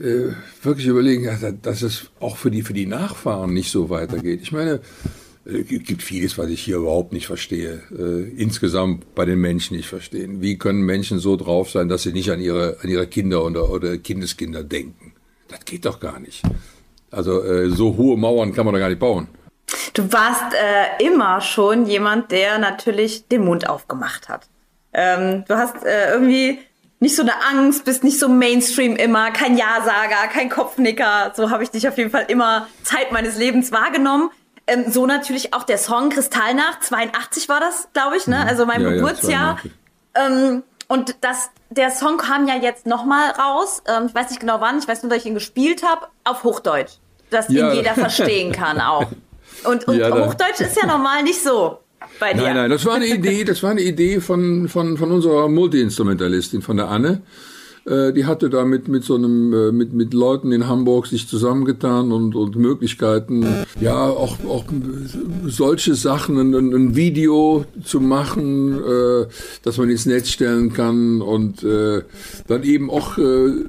äh, 0.00 0.32
wirklich 0.62 0.86
überlegen, 0.86 1.28
dass 1.62 1.82
es 1.82 2.10
auch 2.20 2.36
für 2.36 2.50
die, 2.50 2.62
für 2.62 2.72
die 2.72 2.86
Nachfahren 2.86 3.52
nicht 3.52 3.70
so 3.70 3.90
weitergeht. 3.90 4.40
Ich 4.42 4.52
meine, 4.52 4.80
es 5.44 5.54
äh, 5.54 5.62
gibt 5.62 6.02
vieles, 6.02 6.38
was 6.38 6.48
ich 6.50 6.62
hier 6.62 6.76
überhaupt 6.76 7.12
nicht 7.12 7.26
verstehe. 7.26 7.82
Äh, 7.96 8.30
insgesamt 8.40 9.14
bei 9.14 9.24
den 9.24 9.40
Menschen 9.40 9.76
nicht 9.76 9.88
verstehen. 9.88 10.40
Wie 10.40 10.58
können 10.58 10.82
Menschen 10.82 11.18
so 11.18 11.36
drauf 11.36 11.70
sein, 11.70 11.88
dass 11.88 12.02
sie 12.02 12.12
nicht 12.12 12.30
an 12.30 12.40
ihre, 12.40 12.78
an 12.82 12.88
ihre 12.88 13.06
Kinder 13.06 13.44
oder, 13.44 13.70
oder 13.70 13.98
Kindeskinder 13.98 14.64
denken? 14.64 15.12
Das 15.48 15.64
geht 15.64 15.84
doch 15.84 16.00
gar 16.00 16.20
nicht. 16.20 16.42
Also 17.10 17.42
äh, 17.42 17.70
so 17.70 17.96
hohe 17.96 18.16
Mauern 18.16 18.52
kann 18.54 18.64
man 18.64 18.74
doch 18.74 18.80
gar 18.80 18.88
nicht 18.88 19.00
bauen. 19.00 19.28
Du 19.94 20.12
warst 20.12 20.54
äh, 20.54 21.04
immer 21.04 21.40
schon 21.40 21.86
jemand, 21.86 22.30
der 22.30 22.58
natürlich 22.58 23.26
den 23.28 23.44
Mund 23.44 23.68
aufgemacht 23.68 24.28
hat. 24.28 24.48
Ähm, 24.92 25.44
du 25.46 25.56
hast 25.56 25.84
äh, 25.84 26.12
irgendwie 26.12 26.58
nicht 27.00 27.16
so 27.16 27.22
eine 27.22 27.32
Angst, 27.50 27.84
bist 27.84 28.04
nicht 28.04 28.18
so 28.18 28.28
Mainstream 28.28 28.94
immer, 28.94 29.30
kein 29.30 29.56
Ja-Sager, 29.56 30.28
kein 30.32 30.50
Kopfnicker. 30.50 31.32
So 31.34 31.50
habe 31.50 31.62
ich 31.62 31.70
dich 31.70 31.88
auf 31.88 31.96
jeden 31.96 32.10
Fall 32.10 32.26
immer 32.28 32.68
Zeit 32.82 33.10
meines 33.10 33.36
Lebens 33.38 33.72
wahrgenommen. 33.72 34.30
Ähm, 34.66 34.84
so 34.88 35.06
natürlich 35.06 35.54
auch 35.54 35.64
der 35.64 35.78
Song 35.78 36.10
Kristallnacht, 36.10 36.84
82 36.84 37.48
war 37.48 37.60
das, 37.60 37.88
glaube 37.92 38.16
ich, 38.16 38.26
ne? 38.26 38.36
Mhm. 38.36 38.48
Also 38.48 38.66
mein 38.66 38.82
ja, 38.82 38.90
Geburtsjahr. 38.90 39.58
Ja, 40.14 40.26
ähm, 40.26 40.62
und 40.88 41.16
das, 41.22 41.50
der 41.70 41.90
Song 41.90 42.18
kam 42.18 42.46
ja 42.46 42.56
jetzt 42.56 42.86
nochmal 42.86 43.30
raus. 43.30 43.82
Ähm, 43.86 44.06
ich 44.08 44.14
weiß 44.14 44.30
nicht 44.30 44.40
genau 44.40 44.60
wann, 44.60 44.78
ich 44.78 44.88
weiß 44.88 45.02
nur, 45.02 45.10
dass 45.10 45.20
ich 45.20 45.26
ihn 45.26 45.34
gespielt 45.34 45.82
habe, 45.82 46.06
auf 46.24 46.44
Hochdeutsch. 46.44 46.94
Dass 47.30 47.48
ja. 47.48 47.70
ihn 47.70 47.76
jeder 47.76 47.94
verstehen 47.94 48.52
kann 48.52 48.80
auch. 48.80 49.06
Und, 49.64 49.86
und 49.86 49.98
ja, 49.98 50.10
Hochdeutsch 50.10 50.60
ist 50.60 50.76
ja 50.76 50.86
normal 50.86 51.22
nicht 51.22 51.42
so 51.42 51.78
bei 52.18 52.32
dir. 52.32 52.42
Nein, 52.42 52.56
nein, 52.56 52.70
das 52.70 52.84
war 52.86 52.94
eine 52.94 53.06
Idee, 53.06 53.44
das 53.44 53.62
war 53.62 53.70
eine 53.70 53.82
Idee 53.82 54.20
von, 54.20 54.68
von, 54.68 54.96
von 54.96 55.12
unserer 55.12 55.48
Multiinstrumentalistin, 55.48 56.62
von 56.62 56.76
der 56.76 56.88
Anne. 56.88 57.22
Äh, 57.86 58.12
die 58.12 58.26
hatte 58.26 58.50
da 58.50 58.64
mit, 58.64 58.88
mit 58.88 59.04
so 59.04 59.14
einem, 59.14 59.52
äh, 59.52 59.72
mit, 59.72 59.92
mit 59.92 60.12
Leuten 60.12 60.52
in 60.52 60.68
Hamburg 60.68 61.06
sich 61.06 61.28
zusammengetan 61.28 62.12
und, 62.12 62.34
und 62.34 62.56
Möglichkeiten, 62.56 63.46
ja, 63.80 64.04
auch, 64.04 64.36
auch 64.44 64.64
solche 65.46 65.94
Sachen, 65.94 66.38
ein, 66.38 66.54
ein 66.54 66.96
Video 66.96 67.64
zu 67.82 68.00
machen, 68.00 68.74
äh, 68.74 69.26
dass 69.62 69.78
man 69.78 69.90
ins 69.90 70.06
Netz 70.06 70.28
stellen 70.28 70.72
kann 70.72 71.22
und 71.22 71.62
äh, 71.62 72.02
dann 72.46 72.62
eben 72.64 72.90
auch 72.90 73.16
äh, 73.18 73.64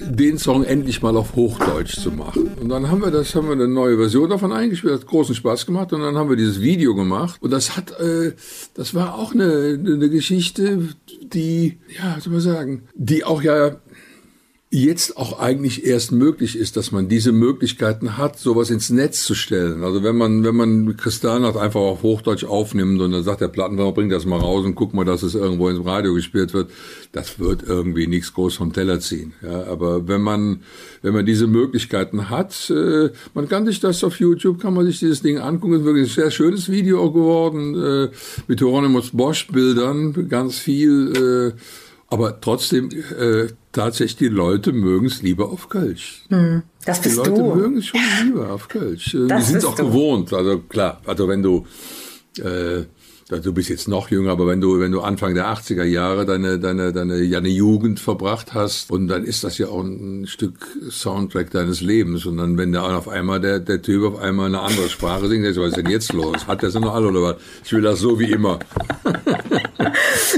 den 0.00 0.38
Song 0.38 0.64
endlich 0.64 1.02
mal 1.02 1.16
auf 1.16 1.34
Hochdeutsch 1.34 1.98
zu 1.98 2.10
machen. 2.10 2.50
Und 2.60 2.68
dann 2.68 2.90
haben 2.90 3.02
wir 3.02 3.10
das, 3.10 3.34
haben 3.34 3.46
wir 3.46 3.52
eine 3.52 3.68
neue 3.68 3.96
Version 3.96 4.30
davon 4.30 4.52
eingespielt, 4.52 4.94
hat 4.94 5.06
großen 5.06 5.34
Spaß 5.34 5.66
gemacht 5.66 5.92
und 5.92 6.00
dann 6.00 6.16
haben 6.16 6.28
wir 6.28 6.36
dieses 6.36 6.60
Video 6.60 6.94
gemacht 6.94 7.40
und 7.42 7.50
das 7.50 7.76
hat, 7.76 7.98
äh, 8.00 8.32
das 8.74 8.94
war 8.94 9.14
auch 9.16 9.34
eine, 9.34 9.78
eine 9.84 10.10
Geschichte, 10.10 10.88
die, 11.22 11.78
ja, 11.96 12.20
soll 12.20 12.32
man 12.32 12.42
sagen, 12.42 12.82
die 12.94 13.24
auch 13.24 13.42
ja 13.42 13.76
jetzt 14.70 15.16
auch 15.16 15.38
eigentlich 15.38 15.86
erst 15.86 16.12
möglich 16.12 16.54
ist, 16.58 16.76
dass 16.76 16.92
man 16.92 17.08
diese 17.08 17.32
Möglichkeiten 17.32 18.18
hat, 18.18 18.38
sowas 18.38 18.68
ins 18.68 18.90
Netz 18.90 19.24
zu 19.24 19.34
stellen. 19.34 19.82
Also 19.82 20.02
wenn 20.02 20.14
man, 20.14 20.44
wenn 20.44 20.54
man 20.54 20.96
Kristallnacht 20.98 21.56
einfach 21.56 21.80
auf 21.80 22.02
Hochdeutsch 22.02 22.44
aufnimmt 22.44 23.00
und 23.00 23.12
dann 23.12 23.22
sagt 23.22 23.40
der 23.40 23.48
Plattenbauer, 23.48 23.94
bring 23.94 24.10
das 24.10 24.26
mal 24.26 24.38
raus 24.38 24.66
und 24.66 24.74
guck 24.74 24.92
mal, 24.92 25.06
dass 25.06 25.22
es 25.22 25.34
irgendwo 25.34 25.70
ins 25.70 25.86
Radio 25.86 26.12
gespielt 26.12 26.52
wird, 26.52 26.70
das 27.12 27.38
wird 27.38 27.62
irgendwie 27.66 28.06
nichts 28.08 28.34
groß 28.34 28.56
vom 28.56 28.74
Teller 28.74 29.00
ziehen. 29.00 29.32
Ja, 29.42 29.64
aber 29.64 30.06
wenn 30.06 30.20
man, 30.20 30.60
wenn 31.00 31.14
man 31.14 31.24
diese 31.24 31.46
Möglichkeiten 31.46 32.28
hat, 32.28 32.68
äh, 32.68 33.08
man 33.32 33.48
kann 33.48 33.64
sich 33.64 33.80
das 33.80 34.04
auf 34.04 34.20
YouTube, 34.20 34.60
kann 34.60 34.74
man 34.74 34.84
sich 34.84 34.98
dieses 34.98 35.22
Ding 35.22 35.38
angucken, 35.38 35.76
ist 35.76 35.84
wirklich 35.84 36.10
ein 36.10 36.14
sehr 36.14 36.30
schönes 36.30 36.70
Video 36.70 37.10
geworden, 37.10 37.74
äh, 37.74 38.10
mit 38.46 38.58
Hieronymus 38.58 39.12
Bosch 39.12 39.46
Bildern, 39.46 40.28
ganz 40.28 40.58
viel, 40.58 41.54
äh, 41.56 41.60
aber 42.10 42.40
trotzdem, 42.40 42.90
äh, 43.18 43.48
tatsächlich, 43.78 44.16
die 44.16 44.28
Leute 44.28 44.72
mögen 44.72 45.06
es 45.06 45.22
lieber 45.22 45.50
auf 45.50 45.68
Kölsch. 45.68 46.24
Hm, 46.28 46.62
das 46.84 47.00
bist 47.00 47.14
die 47.14 47.18
Leute 47.18 47.34
du. 47.34 47.54
mögen 47.54 47.76
es 47.78 47.86
schon 47.86 48.00
lieber 48.24 48.50
auf 48.50 48.68
Kölsch. 48.68 49.14
Äh, 49.14 49.26
das 49.28 49.44
die 49.44 49.50
sind 49.52 49.58
es 49.58 49.64
auch 49.64 49.74
du. 49.76 49.86
gewohnt. 49.86 50.32
Also 50.32 50.58
klar, 50.58 51.00
also 51.06 51.28
wenn 51.28 51.42
du 51.42 51.64
äh, 52.38 52.84
du 53.28 53.52
bist 53.52 53.68
jetzt 53.68 53.88
noch 53.88 54.10
jünger, 54.10 54.32
aber 54.32 54.46
wenn 54.46 54.60
du, 54.60 54.80
wenn 54.80 54.90
du 54.90 55.02
Anfang 55.02 55.34
der 55.34 55.46
80er 55.46 55.84
Jahre 55.84 56.24
deine, 56.24 56.58
deine, 56.58 56.92
deine, 56.92 57.28
deine 57.28 57.48
Jugend 57.48 58.00
verbracht 58.00 58.54
hast, 58.54 58.90
und 58.90 59.08
dann 59.08 59.24
ist 59.24 59.44
das 59.44 59.58
ja 59.58 59.68
auch 59.68 59.82
ein 59.82 60.26
Stück 60.26 60.54
Soundtrack 60.90 61.50
deines 61.50 61.80
Lebens. 61.80 62.24
Und 62.24 62.38
dann, 62.38 62.56
wenn 62.56 62.72
der 62.72 62.84
auf 62.84 63.08
einmal 63.08 63.40
der, 63.40 63.60
der 63.60 63.82
Typ 63.82 64.04
auf 64.04 64.20
einmal 64.20 64.46
eine 64.46 64.60
andere 64.60 64.88
Sprache 64.88 65.28
singt, 65.28 65.44
was 65.44 65.56
ist 65.56 65.76
denn 65.76 65.90
jetzt 65.90 66.12
los? 66.12 66.46
Hat 66.46 66.62
der 66.62 66.70
so 66.70 66.80
noch 66.80 66.94
alle 66.94 67.08
oder 67.08 67.22
was? 67.22 67.36
Ich 67.64 67.72
will 67.72 67.82
das 67.82 67.98
so 67.98 68.18
wie 68.18 68.32
immer. 68.32 68.58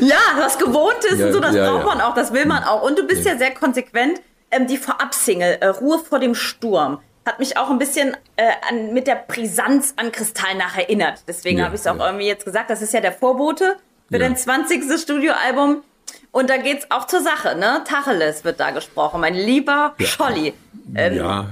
ja, 0.01 0.19
was 0.39 0.59
gewohnt 0.59 1.05
ist 1.11 1.21
ja, 1.21 1.29
und 1.29 1.33
so, 1.35 1.41
das 1.41 1.55
ja, 1.55 1.71
braucht 1.71 1.87
ja. 1.87 1.95
man 1.95 2.01
auch, 2.01 2.15
das 2.15 2.33
will 2.33 2.47
man 2.47 2.65
auch. 2.65 2.83
Und 2.83 2.99
du 2.99 3.07
bist 3.07 3.25
ja, 3.25 3.39
sehr 3.39 3.53
konsequent. 3.53 4.21
Ähm, 4.51 4.67
die 4.67 4.79
Vorab-Single, 4.79 5.59
äh, 5.61 5.67
Ruhe 5.69 6.01
vor 6.01 6.19
dem 6.19 6.35
Sturm 6.35 6.99
hat 7.27 7.39
mich 7.39 7.57
auch 7.57 7.71
ein 7.71 7.79
bisschen 7.79 8.17
äh, 8.37 8.51
an, 8.69 8.93
mit 8.93 9.07
der 9.07 9.15
Brisanz 9.15 9.95
an 9.97 10.11
Kristall 10.11 10.55
nach 10.57 10.77
erinnert. 10.77 11.23
Deswegen 11.29 11.59
ja, 11.59 11.67
habe 11.67 11.75
ich 11.75 11.83
es 11.83 11.87
auch 11.87 11.99
ja. 11.99 12.07
irgendwie 12.07 12.27
jetzt 12.27 12.45
gesagt. 12.45 12.71
Das 12.71 12.83
ist 12.83 12.93
ja 12.95 13.01
der 13.01 13.13
Vorbote 13.13 13.77
für 14.09 14.15
ja. 14.15 14.21
dein 14.21 14.37
20. 14.37 15.01
Studioalbum. 15.01 15.83
Und 16.33 16.49
da 16.49 16.57
geht's 16.57 16.87
auch 16.91 17.07
zur 17.07 17.21
Sache, 17.21 17.57
ne? 17.57 17.83
Tacheles 17.85 18.45
wird 18.45 18.61
da 18.61 18.71
gesprochen, 18.71 19.21
mein 19.21 19.35
lieber 19.35 19.95
ja. 19.99 20.07
Scholli. 20.07 20.55
Ähm, 20.95 21.17
ja. 21.17 21.47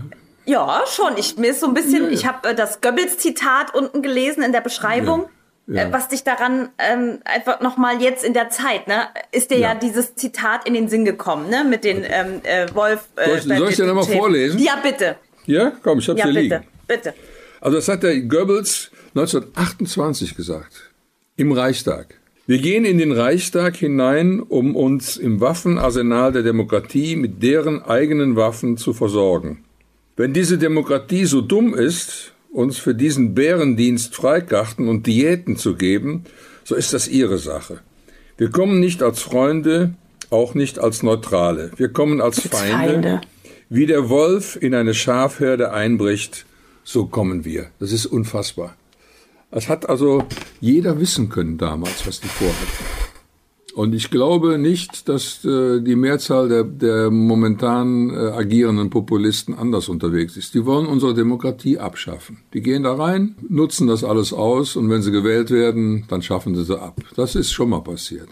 Ja, 0.44 0.82
schon. 0.86 1.18
Ich 1.18 1.36
mir 1.36 1.50
ist 1.50 1.60
so 1.60 1.66
ein 1.66 1.74
bisschen, 1.74 2.10
ich 2.10 2.26
habe 2.26 2.48
äh, 2.48 2.54
das 2.54 2.80
Goebbels-Zitat 2.80 3.74
unten 3.74 4.02
gelesen 4.02 4.42
in 4.42 4.52
der 4.52 4.62
Beschreibung. 4.62 5.28
Äh, 5.70 5.92
was 5.92 6.08
dich 6.08 6.24
daran 6.24 6.70
ähm, 6.78 7.18
einfach 7.26 7.60
nochmal 7.60 8.00
jetzt 8.00 8.24
in 8.24 8.32
der 8.32 8.48
Zeit, 8.48 8.88
ne, 8.88 9.08
ist 9.32 9.50
dir 9.50 9.58
ja. 9.58 9.68
ja. 9.68 9.74
dieses 9.74 10.14
Zitat 10.14 10.66
in 10.66 10.72
den 10.72 10.88
Sinn 10.88 11.04
gekommen, 11.04 11.50
ne, 11.50 11.62
mit 11.62 11.84
den 11.84 12.06
ähm, 12.08 12.40
äh, 12.44 12.66
Wolf. 12.74 13.08
Äh, 13.16 13.26
soll 13.26 13.36
ich, 13.36 13.58
soll 13.58 13.68
ich 13.68 13.76
dir 13.76 13.84
nochmal 13.84 14.04
vorlesen? 14.04 14.58
Ja, 14.58 14.76
bitte. 14.82 15.16
Ja, 15.48 15.72
komm, 15.82 15.98
ich 15.98 16.08
hab's 16.08 16.18
ja, 16.18 16.26
hier 16.26 16.34
bitte, 16.34 16.56
liegen. 16.56 16.64
bitte. 16.86 17.14
Also 17.60 17.78
das 17.78 17.88
hat 17.88 18.02
der 18.02 18.20
Goebbels 18.20 18.90
1928 19.14 20.36
gesagt. 20.36 20.90
Im 21.36 21.52
Reichstag. 21.52 22.14
Wir 22.46 22.58
gehen 22.58 22.84
in 22.84 22.98
den 22.98 23.12
Reichstag 23.12 23.76
hinein, 23.76 24.40
um 24.40 24.76
uns 24.76 25.16
im 25.16 25.40
Waffenarsenal 25.40 26.32
der 26.32 26.42
Demokratie 26.42 27.16
mit 27.16 27.42
deren 27.42 27.82
eigenen 27.82 28.36
Waffen 28.36 28.76
zu 28.76 28.92
versorgen. 28.92 29.64
Wenn 30.16 30.34
diese 30.34 30.58
Demokratie 30.58 31.24
so 31.24 31.40
dumm 31.40 31.74
ist, 31.74 32.32
uns 32.52 32.76
für 32.76 32.94
diesen 32.94 33.34
Bärendienst 33.34 34.14
Freikarten 34.14 34.86
und 34.86 35.06
Diäten 35.06 35.56
zu 35.56 35.76
geben, 35.76 36.24
so 36.64 36.74
ist 36.74 36.92
das 36.92 37.08
ihre 37.08 37.38
Sache. 37.38 37.80
Wir 38.36 38.50
kommen 38.50 38.80
nicht 38.80 39.02
als 39.02 39.22
Freunde, 39.22 39.94
auch 40.28 40.54
nicht 40.54 40.78
als 40.78 41.02
Neutrale. 41.02 41.70
Wir 41.76 41.88
kommen 41.88 42.20
als 42.20 42.40
Feinde, 42.40 42.92
Feinde, 42.92 43.20
wie 43.70 43.86
der 43.86 44.08
Wolf 44.08 44.56
in 44.60 44.74
eine 44.74 44.94
Schafherde 44.94 45.72
einbricht, 45.72 46.46
so 46.84 47.06
kommen 47.06 47.44
wir. 47.44 47.66
Das 47.78 47.92
ist 47.92 48.06
unfassbar. 48.06 48.76
Es 49.50 49.68
hat 49.68 49.88
also 49.88 50.24
jeder 50.60 51.00
wissen 51.00 51.28
können 51.28 51.58
damals, 51.58 52.06
was 52.06 52.20
die 52.20 52.28
vorhatten. 52.28 53.08
Und 53.74 53.94
ich 53.94 54.10
glaube 54.10 54.58
nicht, 54.58 55.08
dass 55.08 55.44
äh, 55.44 55.80
die 55.80 55.94
Mehrzahl 55.94 56.48
der, 56.48 56.64
der 56.64 57.10
momentan 57.10 58.10
äh, 58.10 58.30
agierenden 58.30 58.90
Populisten 58.90 59.54
anders 59.54 59.88
unterwegs 59.88 60.36
ist. 60.36 60.54
Die 60.54 60.66
wollen 60.66 60.86
unsere 60.86 61.14
Demokratie 61.14 61.78
abschaffen. 61.78 62.38
Die 62.54 62.60
gehen 62.60 62.82
da 62.82 62.94
rein, 62.94 63.36
nutzen 63.48 63.86
das 63.86 64.02
alles 64.02 64.32
aus 64.32 64.74
und 64.74 64.90
wenn 64.90 65.02
sie 65.02 65.12
gewählt 65.12 65.50
werden, 65.50 66.06
dann 66.08 66.22
schaffen 66.22 66.56
sie 66.56 66.64
sie 66.64 66.80
ab. 66.80 66.96
Das 67.14 67.36
ist 67.36 67.52
schon 67.52 67.68
mal 67.68 67.82
passiert. 67.82 68.28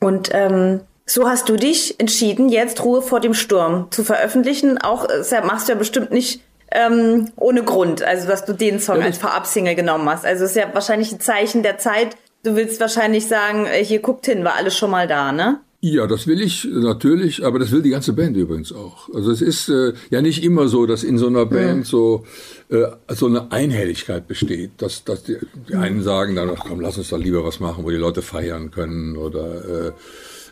Und 0.00 0.30
ähm, 0.32 0.80
so 1.10 1.28
hast 1.28 1.48
du 1.48 1.56
dich 1.56 1.98
entschieden, 1.98 2.48
jetzt 2.48 2.84
Ruhe 2.84 3.02
vor 3.02 3.18
dem 3.18 3.34
Sturm 3.34 3.88
zu 3.90 4.04
veröffentlichen. 4.04 4.78
Auch 4.78 5.06
äh, 5.08 5.44
machst 5.44 5.66
du 5.66 5.72
ja 5.72 5.78
bestimmt 5.78 6.12
nicht 6.12 6.40
ähm, 6.70 7.30
ohne 7.34 7.64
Grund, 7.64 8.02
also 8.02 8.28
dass 8.28 8.44
du 8.44 8.52
den 8.52 8.78
Song 8.78 9.00
ja, 9.00 9.06
als 9.06 9.18
Vorab-Single 9.18 9.74
genommen 9.74 10.08
hast. 10.08 10.24
Also 10.24 10.44
es 10.44 10.50
ist 10.50 10.56
ja 10.56 10.72
wahrscheinlich 10.72 11.10
ein 11.10 11.18
Zeichen 11.18 11.64
der 11.64 11.78
Zeit. 11.78 12.16
Du 12.44 12.54
willst 12.54 12.80
wahrscheinlich 12.80 13.26
sagen, 13.26 13.66
äh, 13.66 13.84
hier 13.84 13.98
guckt 13.98 14.26
hin, 14.26 14.44
war 14.44 14.54
alles 14.54 14.76
schon 14.76 14.90
mal 14.90 15.08
da, 15.08 15.32
ne? 15.32 15.58
Ja, 15.82 16.06
das 16.06 16.26
will 16.26 16.42
ich 16.42 16.68
natürlich, 16.70 17.44
aber 17.44 17.58
das 17.58 17.72
will 17.72 17.80
die 17.82 17.90
ganze 17.90 18.12
Band 18.12 18.36
übrigens 18.36 18.70
auch. 18.70 19.08
Also 19.14 19.32
es 19.32 19.40
ist 19.40 19.68
äh, 19.68 19.94
ja 20.10 20.20
nicht 20.20 20.44
immer 20.44 20.68
so, 20.68 20.84
dass 20.84 21.02
in 21.02 21.16
so 21.16 21.26
einer 21.26 21.46
Band 21.46 21.86
so 21.86 22.24
äh, 22.68 22.84
so 23.08 23.26
eine 23.26 23.50
Einhelligkeit 23.50 24.28
besteht, 24.28 24.72
dass, 24.76 25.04
dass 25.04 25.24
die, 25.24 25.38
die 25.68 25.74
einen 25.74 26.02
sagen 26.02 26.36
dann, 26.36 26.50
ach 26.50 26.66
komm, 26.68 26.80
lass 26.80 26.98
uns 26.98 27.08
doch 27.08 27.18
lieber 27.18 27.44
was 27.44 27.60
machen, 27.60 27.82
wo 27.82 27.90
die 27.90 27.96
Leute 27.96 28.20
feiern 28.20 28.70
können 28.70 29.16
oder 29.16 29.86
äh, 29.86 29.92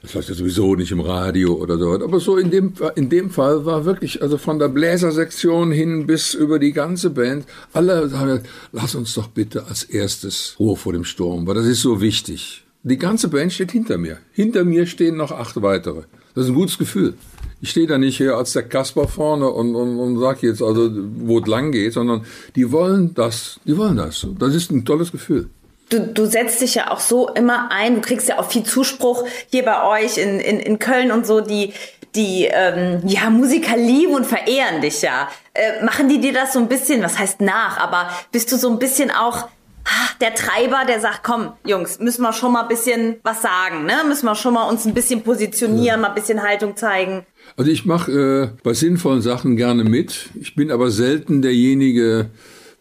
das 0.02 0.14
läuft 0.14 0.28
ja 0.28 0.34
sowieso 0.34 0.74
nicht 0.74 0.92
im 0.92 1.00
Radio 1.00 1.54
oder 1.54 1.78
so. 1.78 1.92
Aber 1.92 2.20
so 2.20 2.37
in 2.37 2.50
dem, 2.50 2.72
in 2.94 3.08
dem 3.08 3.30
Fall 3.30 3.64
war 3.64 3.84
wirklich, 3.84 4.22
also 4.22 4.38
von 4.38 4.58
der 4.58 4.68
Bläsersektion 4.68 5.72
hin 5.72 6.06
bis 6.06 6.34
über 6.34 6.58
die 6.58 6.72
ganze 6.72 7.11
Band, 7.11 7.46
alle 7.72 8.08
sagen, 8.08 8.42
lass 8.72 8.94
uns 8.94 9.14
doch 9.14 9.28
bitte 9.28 9.66
als 9.66 9.82
erstes 9.82 10.56
Ruhe 10.58 10.76
vor 10.76 10.92
dem 10.92 11.04
Sturm, 11.04 11.46
weil 11.46 11.54
das 11.54 11.66
ist 11.66 11.82
so 11.82 12.00
wichtig. 12.00 12.64
Die 12.84 12.98
ganze 12.98 13.28
Band 13.28 13.52
steht 13.52 13.72
hinter 13.72 13.98
mir. 13.98 14.18
Hinter 14.32 14.64
mir 14.64 14.87
stehen 14.87 15.16
noch 15.16 15.32
acht 15.32 15.61
weitere. 15.62 16.02
Das 16.34 16.44
ist 16.44 16.50
ein 16.50 16.54
gutes 16.54 16.78
Gefühl. 16.78 17.14
Ich 17.61 17.70
stehe 17.70 17.88
da 17.88 17.98
nicht 17.98 18.16
hier 18.16 18.37
als 18.37 18.52
der 18.52 18.62
Kasper 18.62 19.08
vorne 19.08 19.48
und, 19.48 19.74
und, 19.74 19.98
und 19.98 20.20
sag 20.20 20.44
jetzt 20.44 20.62
also, 20.62 20.90
wo 21.16 21.40
es 21.40 21.46
lang 21.48 21.72
geht, 21.72 21.92
sondern 21.92 22.24
die 22.54 22.70
wollen 22.70 23.14
das, 23.14 23.58
die 23.64 23.76
wollen 23.76 23.96
das. 23.96 24.28
Das 24.38 24.54
ist 24.54 24.70
ein 24.70 24.84
tolles 24.84 25.11
Gefühl 25.11 25.50
du, 25.88 26.01
du 26.01 26.27
setzt 26.27 26.61
dich 26.61 26.74
ja 26.74 26.90
auch 26.90 27.01
so 27.01 27.29
immer 27.29 27.70
ein, 27.70 27.96
du 27.96 28.01
kriegst 28.01 28.29
ja 28.29 28.38
auch 28.38 28.51
viel 28.51 28.64
Zuspruch 28.64 29.24
hier 29.51 29.64
bei 29.64 29.85
euch 29.85 30.18
in, 30.18 30.40
in, 30.40 30.61
in 30.61 30.79
Köln 30.79 31.11
und 31.11 31.27
so, 31.27 31.40
die, 31.40 31.72
die 32.14 32.48
ähm, 32.51 33.03
ja, 33.07 33.31
Musiker 33.31 33.77
lieben 33.77 34.14
und 34.14 34.27
verehren 34.27 34.81
dich 34.81 35.03
ja. 35.03 35.29
Äh, 35.55 35.85
machen 35.85 36.09
die 36.09 36.20
dir 36.20 36.33
das 36.33 36.53
so 36.53 36.59
ein 36.59 36.68
bisschen, 36.68 37.03
was 37.03 37.18
heißt 37.18 37.40
nach, 37.40 37.79
aber 37.79 38.11
bist 38.33 38.53
du 38.53 38.57
so 38.57 38.70
ein 38.70 38.79
bisschen 38.79 39.11
auch 39.11 39.48
ah, 39.85 40.09
der 40.20 40.35
Treiber, 40.35 40.85
der 40.87 41.01
sagt, 41.01 41.20
komm, 41.22 41.53
Jungs, 41.64 41.98
müssen 41.98 42.22
wir 42.22 42.33
schon 42.33 42.53
mal 42.53 42.62
ein 42.62 42.68
bisschen 42.68 43.16
was 43.22 43.42
sagen, 43.42 43.85
ne? 43.85 43.94
Müssen 44.07 44.27
wir 44.27 44.35
schon 44.35 44.55
mal 44.55 44.68
uns 44.68 44.85
ein 44.85 44.94
bisschen 44.94 45.22
positionieren, 45.22 45.87
ja. 45.87 45.96
mal 45.96 46.09
ein 46.09 46.14
bisschen 46.14 46.42
Haltung 46.42 46.77
zeigen. 46.77 47.24
Also 47.57 47.70
ich 47.70 47.87
mache 47.87 48.12
äh, 48.12 48.59
bei 48.62 48.74
sinnvollen 48.74 49.22
Sachen 49.22 49.57
gerne 49.57 49.85
mit. 49.85 50.31
Ich 50.40 50.55
bin 50.55 50.70
aber 50.70 50.90
selten 50.90 51.42
derjenige, 51.42 52.31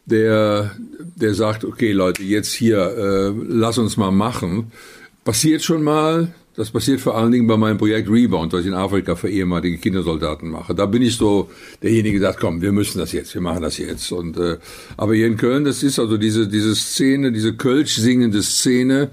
der, 0.07 0.71
der 1.15 1.33
sagt, 1.33 1.63
okay 1.63 1.91
Leute, 1.91 2.23
jetzt 2.23 2.53
hier, 2.53 2.79
äh, 2.79 3.33
lass 3.47 3.77
uns 3.77 3.97
mal 3.97 4.11
machen. 4.11 4.71
Passiert 5.23 5.61
schon 5.61 5.83
mal, 5.83 6.33
das 6.55 6.71
passiert 6.71 7.01
vor 7.01 7.15
allen 7.15 7.31
Dingen 7.31 7.45
bei 7.45 7.57
meinem 7.57 7.77
Projekt 7.77 8.09
Rebound, 8.09 8.51
was 8.53 8.61
ich 8.61 8.67
in 8.67 8.73
Afrika 8.73 9.15
für 9.15 9.29
ehemalige 9.29 9.77
Kindersoldaten 9.77 10.49
mache. 10.49 10.73
Da 10.73 10.85
bin 10.87 11.01
ich 11.01 11.17
so 11.17 11.49
derjenige, 11.83 12.19
der 12.19 12.29
sagt, 12.29 12.39
komm, 12.39 12.61
wir 12.61 12.71
müssen 12.71 12.97
das 12.97 13.11
jetzt, 13.11 13.33
wir 13.35 13.41
machen 13.41 13.61
das 13.61 13.77
jetzt. 13.77 14.11
Und 14.11 14.37
äh, 14.37 14.57
aber 14.95 15.13
hier 15.13 15.27
in 15.27 15.37
Köln, 15.37 15.65
das 15.65 15.83
ist 15.83 15.99
also 15.99 16.17
diese 16.17 16.47
diese 16.47 16.73
Szene, 16.73 17.31
diese 17.31 17.53
Kölsch 17.53 17.97
singende 17.97 18.41
Szene. 18.41 19.11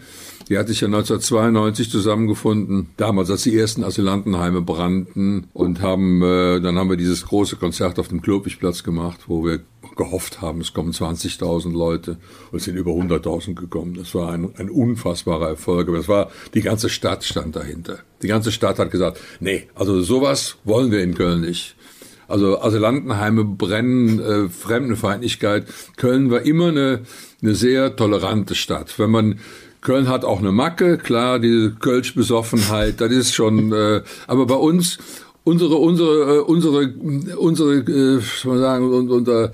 Die 0.49 0.59
hatte 0.59 0.73
ich 0.73 0.81
ja 0.83 0.87
1992 0.87 1.91
zusammengefunden, 1.91 2.89
damals 2.99 3.31
als 3.31 3.45
die 3.45 3.57
ersten 3.57 3.83
Asylantenheime 3.83 4.61
brannten 4.61 5.47
und 5.55 5.81
haben, 5.81 6.23
äh, 6.23 6.61
dann 6.61 6.79
haben 6.79 6.91
wir 6.91 6.99
dieses 6.99 7.27
große 7.27 7.57
Konzert 7.57 7.99
auf 7.99 8.09
dem 8.09 8.21
Klopichplatz 8.21 8.85
gemacht, 8.85 9.21
wo 9.27 9.45
wir 9.45 9.61
gehofft 9.97 10.41
haben, 10.41 10.61
es 10.61 10.73
kommen 10.73 10.93
20.000 10.93 11.73
Leute 11.73 12.19
und 12.51 12.59
es 12.59 12.65
sind 12.65 12.77
über 12.77 12.93
100.000 12.93 13.55
gekommen. 13.55 13.95
Das 13.95 14.15
war 14.15 14.33
ein, 14.33 14.51
ein 14.57 14.71
unfassbarer 14.71 15.49
Erfolg. 15.49 15.89
Aber 15.89 15.99
es 15.99 16.09
war, 16.09 16.31
die 16.55 16.63
ganze 16.63 16.89
Stadt 16.89 17.25
stand 17.25 17.57
dahinter. 17.57 17.99
Die 18.23 18.29
ganze 18.29 18.53
Stadt 18.53 18.79
hat 18.79 18.91
gesagt, 18.91 19.21
nee, 19.41 19.69
also 19.75 20.01
sowas 20.03 20.57
wollen 20.65 20.91
wir 20.91 21.03
in 21.03 21.15
Köln 21.15 21.41
nicht. 21.41 21.77
Also 22.27 22.61
Asylantenheime 22.61 23.45
brennen, 23.45 24.19
äh, 24.19 24.49
Fremdenfeindlichkeit. 24.49 25.67
Köln 25.97 26.31
war 26.31 26.43
immer 26.43 26.69
eine, 26.69 27.01
eine 27.43 27.55
sehr 27.55 27.97
tolerante 27.97 28.55
Stadt. 28.55 28.99
Wenn 28.99 29.11
man 29.11 29.41
Köln 29.83 30.09
hat 30.09 30.25
auch 30.25 30.39
eine 30.39 30.51
Macke, 30.51 30.97
klar, 30.97 31.39
diese 31.39 31.73
Kölsch-Besoffenheit, 31.73 33.03
das 33.03 33.13
ist 33.13 33.35
schon, 33.35 33.71
äh, 33.73 34.03
aber 34.27 34.47
bei 34.47 34.55
uns, 34.55 34.99
unsere, 35.45 35.77
unsere, 35.77 36.37
äh, 36.37 36.41
unsere, 36.41 36.95
unsere, 37.37 37.75
äh, 37.75 38.21
soll 38.21 38.53
man 38.53 38.61
sagen, 38.61 39.11
unser 39.11 39.53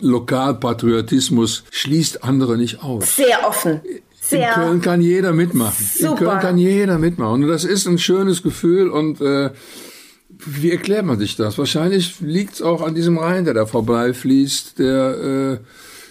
Lokalpatriotismus 0.00 1.64
schließt 1.70 2.24
andere 2.24 2.56
nicht 2.56 2.82
aus. 2.82 3.16
Sehr 3.16 3.46
offen. 3.46 3.80
Sehr 4.20 4.48
in 4.48 4.54
Köln 4.54 4.80
kann 4.80 5.00
jeder 5.00 5.32
mitmachen. 5.32 5.86
Super. 5.86 6.10
In 6.10 6.16
Köln 6.18 6.40
kann 6.40 6.58
jeder 6.58 6.98
mitmachen. 6.98 7.42
Und 7.42 7.48
das 7.48 7.64
ist 7.64 7.86
ein 7.86 7.98
schönes 7.98 8.42
Gefühl 8.42 8.90
und 8.90 9.20
äh, 9.20 9.50
wie 10.28 10.70
erklärt 10.70 11.04
man 11.04 11.18
sich 11.18 11.36
das? 11.36 11.58
Wahrscheinlich 11.58 12.20
liegt 12.20 12.54
es 12.54 12.62
auch 12.62 12.82
an 12.82 12.94
diesem 12.94 13.18
Rhein, 13.18 13.44
der 13.44 13.54
da 13.54 13.66
vorbeifließt, 13.66 14.78
der 14.78 15.58
äh, 15.58 15.58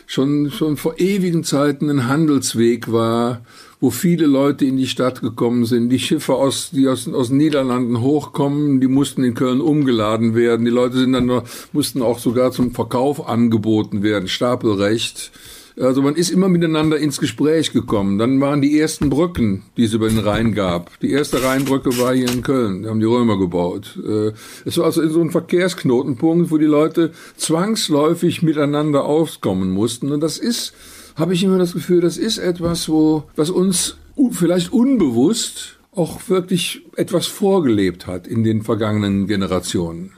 schon, 0.06 0.52
schon 0.52 0.78
vor 0.78 1.00
ewigen 1.00 1.44
Zeiten 1.44 1.90
ein 1.90 2.08
Handelsweg 2.08 2.92
war, 2.92 3.42
wo 3.80 3.92
viele 3.92 4.26
Leute 4.26 4.66
in 4.66 4.78
die 4.78 4.88
Stadt 4.88 5.22
gekommen 5.22 5.66
sind. 5.66 5.90
Die 5.90 6.00
Schiffe 6.00 6.34
aus, 6.34 6.72
die 6.72 6.88
aus, 6.88 7.08
aus 7.08 7.28
den 7.30 7.38
Niederlanden 7.38 8.02
hochkommen, 8.02 8.82
die 8.82 8.88
mussten 8.88 9.24
in 9.24 9.36
Köln 9.36 9.62
umgeladen 9.62 10.36
werden. 10.36 10.66
Die 10.66 10.72
Leute 10.72 10.98
sind 10.98 11.14
dann 11.14 11.44
mussten 11.74 12.02
auch 12.02 12.20
sogar 12.20 12.52
zum 12.52 12.72
Verkauf 12.72 13.28
angeboten 13.28 14.02
werden, 14.02 14.28
Stapelrecht. 14.28 15.32
Also 15.80 16.02
man 16.02 16.16
ist 16.16 16.32
immer 16.32 16.50
miteinander 16.50 16.98
ins 16.98 17.20
Gespräch 17.20 17.72
gekommen. 17.72 18.18
Dann 18.18 18.42
waren 18.42 18.64
die 18.64 18.80
ersten 18.80 19.12
Brücken, 19.12 19.62
die 19.78 19.84
es 19.84 19.94
über 19.94 20.10
den 20.10 20.18
Rhein 20.18 20.56
gab. 20.56 21.00
Die 21.02 21.12
erste 21.12 21.44
Rheinbrücke 21.44 22.00
war 22.00 22.16
hier 22.16 22.32
in 22.32 22.42
Köln. 22.42 22.82
Da 22.82 22.90
haben 22.90 23.00
die 23.00 23.06
Römer 23.06 23.38
gebaut. 23.38 24.00
Äh, 24.04 24.32
es 24.66 24.80
war 24.80 24.86
also 24.86 25.08
so 25.08 25.22
ein 25.22 25.30
Verkehrsknotenpunkt, 25.30 26.50
wo 26.50 26.58
die 26.58 26.66
Leute 26.66 27.12
zwangsläufig 27.36 28.42
miteinander 28.42 29.06
auskommen 29.06 29.70
mussten. 29.70 30.12
Und 30.12 30.22
das 30.22 30.40
ist, 30.40 30.74
habe 31.18 31.34
ich 31.34 31.44
immer 31.44 31.58
das 31.58 31.74
Gefühl, 31.74 32.00
das 32.00 32.18
ist 32.18 32.38
etwas, 32.38 32.88
wo, 32.88 33.24
was 33.36 33.50
uns 33.50 33.98
vielleicht 34.32 34.72
unbewusst 34.72 35.78
auch 35.94 36.30
wirklich 36.30 36.84
etwas 36.96 37.26
vorgelebt 37.26 38.06
hat 38.06 38.28
in 38.28 38.44
den 38.44 38.62
vergangenen 38.62 39.28
Generationen. 39.28 40.12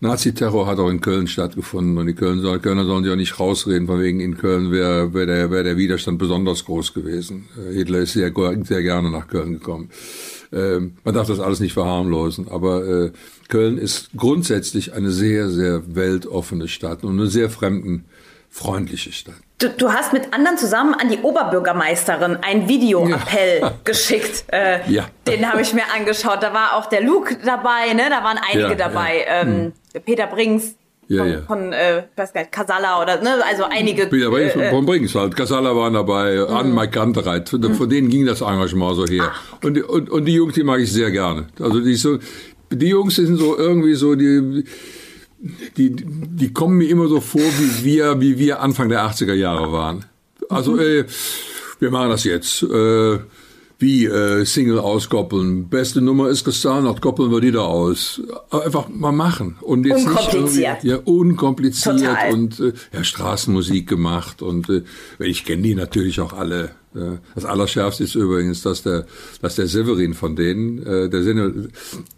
Naziterror 0.00 0.66
hat 0.66 0.80
auch 0.80 0.90
in 0.90 1.00
Köln 1.00 1.28
stattgefunden 1.28 1.96
und 1.96 2.08
die 2.08 2.14
Kölner, 2.14 2.58
Kölner 2.58 2.84
sollen 2.84 3.04
sich 3.04 3.12
auch 3.12 3.16
nicht 3.16 3.38
rausreden, 3.38 3.86
von 3.86 4.00
wegen 4.00 4.18
in 4.18 4.36
Köln 4.36 4.72
wäre 4.72 5.14
wär 5.14 5.26
der, 5.26 5.52
wär 5.52 5.62
der 5.62 5.76
Widerstand 5.76 6.18
besonders 6.18 6.64
groß 6.64 6.92
gewesen. 6.92 7.44
Äh, 7.56 7.74
Hitler 7.74 8.00
ist 8.00 8.14
sehr, 8.14 8.32
sehr 8.64 8.82
gerne 8.82 9.12
nach 9.12 9.28
Köln 9.28 9.52
gekommen. 9.52 9.90
Ähm, 10.52 10.94
man 11.04 11.14
darf 11.14 11.28
das 11.28 11.38
alles 11.38 11.60
nicht 11.60 11.74
verharmlosen, 11.74 12.48
aber 12.48 12.84
äh, 12.84 13.12
Köln 13.48 13.78
ist 13.78 14.10
grundsätzlich 14.16 14.92
eine 14.92 15.12
sehr, 15.12 15.48
sehr 15.50 15.94
weltoffene 15.94 16.66
Stadt 16.66 17.04
und 17.04 17.20
eine 17.20 17.28
sehr 17.28 17.48
fremdenfreundliche 18.52 19.12
Stadt. 19.12 19.34
Du, 19.58 19.68
du, 19.70 19.92
hast 19.92 20.12
mit 20.12 20.32
anderen 20.34 20.58
zusammen 20.58 20.94
an 20.94 21.08
die 21.08 21.18
Oberbürgermeisterin 21.18 22.38
ein 22.42 22.68
Videoappell 22.68 23.60
ja. 23.60 23.74
geschickt. 23.84 24.44
Äh, 24.52 24.90
ja. 24.90 25.06
Den 25.26 25.50
habe 25.50 25.62
ich 25.62 25.72
mir 25.72 25.84
angeschaut. 25.94 26.42
Da 26.42 26.52
war 26.52 26.76
auch 26.76 26.86
der 26.86 27.02
Luke 27.02 27.36
dabei, 27.44 27.92
ne? 27.94 28.04
Da 28.10 28.22
waren 28.22 28.38
einige 28.38 28.70
ja, 28.70 28.74
dabei. 28.74 29.24
Ja. 29.26 29.42
Ähm, 29.42 29.72
hm. 29.94 30.02
Peter 30.04 30.26
Brings. 30.26 30.76
Von, 31.08 31.44
von 31.46 31.72
äh, 31.74 32.04
weiß 32.16 32.32
gar 32.32 32.40
nicht, 32.40 32.52
Casala 32.52 33.02
oder 33.02 33.20
ne, 33.20 33.34
also 33.46 33.64
einige. 33.64 34.06
Peter 34.06 34.30
Brings 34.30 34.54
äh, 34.54 34.70
von 34.70 34.86
Brings 34.86 35.14
halt. 35.14 35.36
Casala 35.36 35.76
waren 35.76 35.92
dabei, 35.92 36.36
mhm. 36.36 36.54
Anne 36.54 36.72
Mike 36.72 36.92
Kantereit. 36.92 37.50
Von, 37.50 37.60
mhm. 37.60 37.74
von 37.74 37.88
denen 37.88 38.08
ging 38.08 38.24
das 38.24 38.40
Engagement 38.40 38.96
so 38.96 39.06
her. 39.06 39.30
Und, 39.62 39.82
und, 39.84 40.08
und 40.08 40.24
die 40.24 40.34
Jungs, 40.34 40.54
die 40.54 40.64
mag 40.64 40.80
ich 40.80 40.90
sehr 40.90 41.10
gerne. 41.10 41.48
Also 41.60 41.80
die 41.80 41.96
so, 41.96 42.18
die 42.70 42.88
Jungs 42.88 43.16
sind 43.16 43.36
so 43.36 43.58
irgendwie 43.58 43.94
so 43.94 44.14
die 44.14 44.64
die, 45.76 45.90
die 45.96 46.52
kommen 46.52 46.78
mir 46.78 46.88
immer 46.88 47.08
so 47.08 47.20
vor, 47.20 47.40
wie 47.40 47.84
wir, 47.84 48.20
wie 48.20 48.38
wir 48.38 48.60
Anfang 48.60 48.88
der 48.88 49.04
80er 49.04 49.34
Jahre 49.34 49.72
waren. 49.72 50.04
Also, 50.48 50.78
äh, 50.78 51.04
wir 51.78 51.90
machen 51.90 52.10
das 52.10 52.24
jetzt. 52.24 52.62
Äh, 52.62 53.18
wie 53.82 54.06
äh, 54.06 54.46
Single 54.46 54.78
auskoppeln. 54.78 55.68
Beste 55.68 56.00
Nummer 56.00 56.28
ist 56.28 56.44
gestartet, 56.44 57.02
koppeln 57.02 57.30
wir 57.30 57.40
die 57.40 57.50
da 57.50 57.62
aus. 57.62 58.22
Einfach 58.50 58.88
mal 58.88 59.12
machen. 59.12 59.56
Und 59.60 59.84
jetzt 59.84 60.06
unkompliziert. 60.06 60.84
Nicht 60.84 60.92
ja, 60.92 60.96
unkompliziert 61.04 61.98
Total. 61.98 62.32
und 62.32 62.60
äh, 62.60 62.72
ja, 62.92 63.04
Straßenmusik 63.04 63.88
gemacht. 63.88 64.40
Und 64.40 64.70
äh, 64.70 64.82
ich 65.18 65.44
kenne 65.44 65.62
die 65.62 65.74
natürlich 65.74 66.20
auch 66.20 66.32
alle. 66.32 66.70
Ja. 66.94 67.18
Das 67.34 67.44
Allerschärfste 67.44 68.04
ist 68.04 68.14
übrigens, 68.14 68.62
dass 68.62 68.82
der, 68.82 69.06
dass 69.40 69.54
der 69.54 69.66
Severin 69.66 70.14
von 70.14 70.36
denen, 70.36 70.84
äh, 70.86 71.08
der, 71.08 71.22
Sinne, 71.22 71.68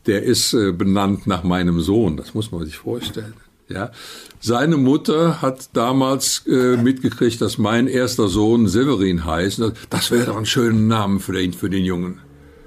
der 0.07 0.23
ist 0.25 0.53
äh, 0.53 0.73
benannt 0.73 1.27
nach 1.27 1.45
meinem 1.45 1.81
Sohn. 1.81 2.17
Das 2.17 2.35
muss 2.35 2.51
man 2.51 2.65
sich 2.65 2.79
vorstellen. 2.79 3.35
Ja, 3.69 3.93
seine 4.41 4.77
Mutter 4.77 5.41
hat 5.41 5.71
damals 5.73 6.47
äh, 6.47 6.77
mitgekriegt, 6.77 7.41
dass 7.41 7.57
mein 7.57 7.87
erster 7.87 8.29
Sohn 8.29 8.69
Severin 8.69 9.25
heißt. 9.25 9.63
Das 9.89 10.11
wäre 10.11 10.27
doch 10.27 10.37
ein 10.37 10.45
schöner 10.45 10.81
Name 10.81 11.21
für 11.21 11.33
den, 11.33 11.55
für 11.55 11.71
den 11.71 11.85
Jungen. 11.85 12.21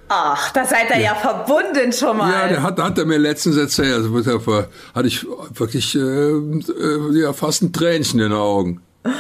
Ach, 0.10 0.52
da 0.54 0.66
seid 0.66 0.90
ihr 0.90 0.98
ja. 0.98 1.14
ja, 1.14 1.16
verbunden 1.16 1.92
schon 1.92 2.18
mal. 2.18 2.32
Ja, 2.32 2.48
der 2.48 2.64
hat, 2.64 2.80
hat 2.80 2.98
er 2.98 3.06
mir 3.06 3.18
letztens 3.18 3.58
erzählt. 3.58 3.94
Also, 3.94 4.22
da 4.22 4.68
hatte 4.96 5.08
ich 5.08 5.26
wirklich 5.54 5.96
äh, 5.96 6.00
äh, 6.00 7.20
ja, 7.20 7.34
fast 7.34 7.62
ein 7.62 7.74
Tränchen 7.74 8.20
in 8.20 8.30
den 8.30 8.38
Augen. 8.38 8.82
Oh, 9.04 9.12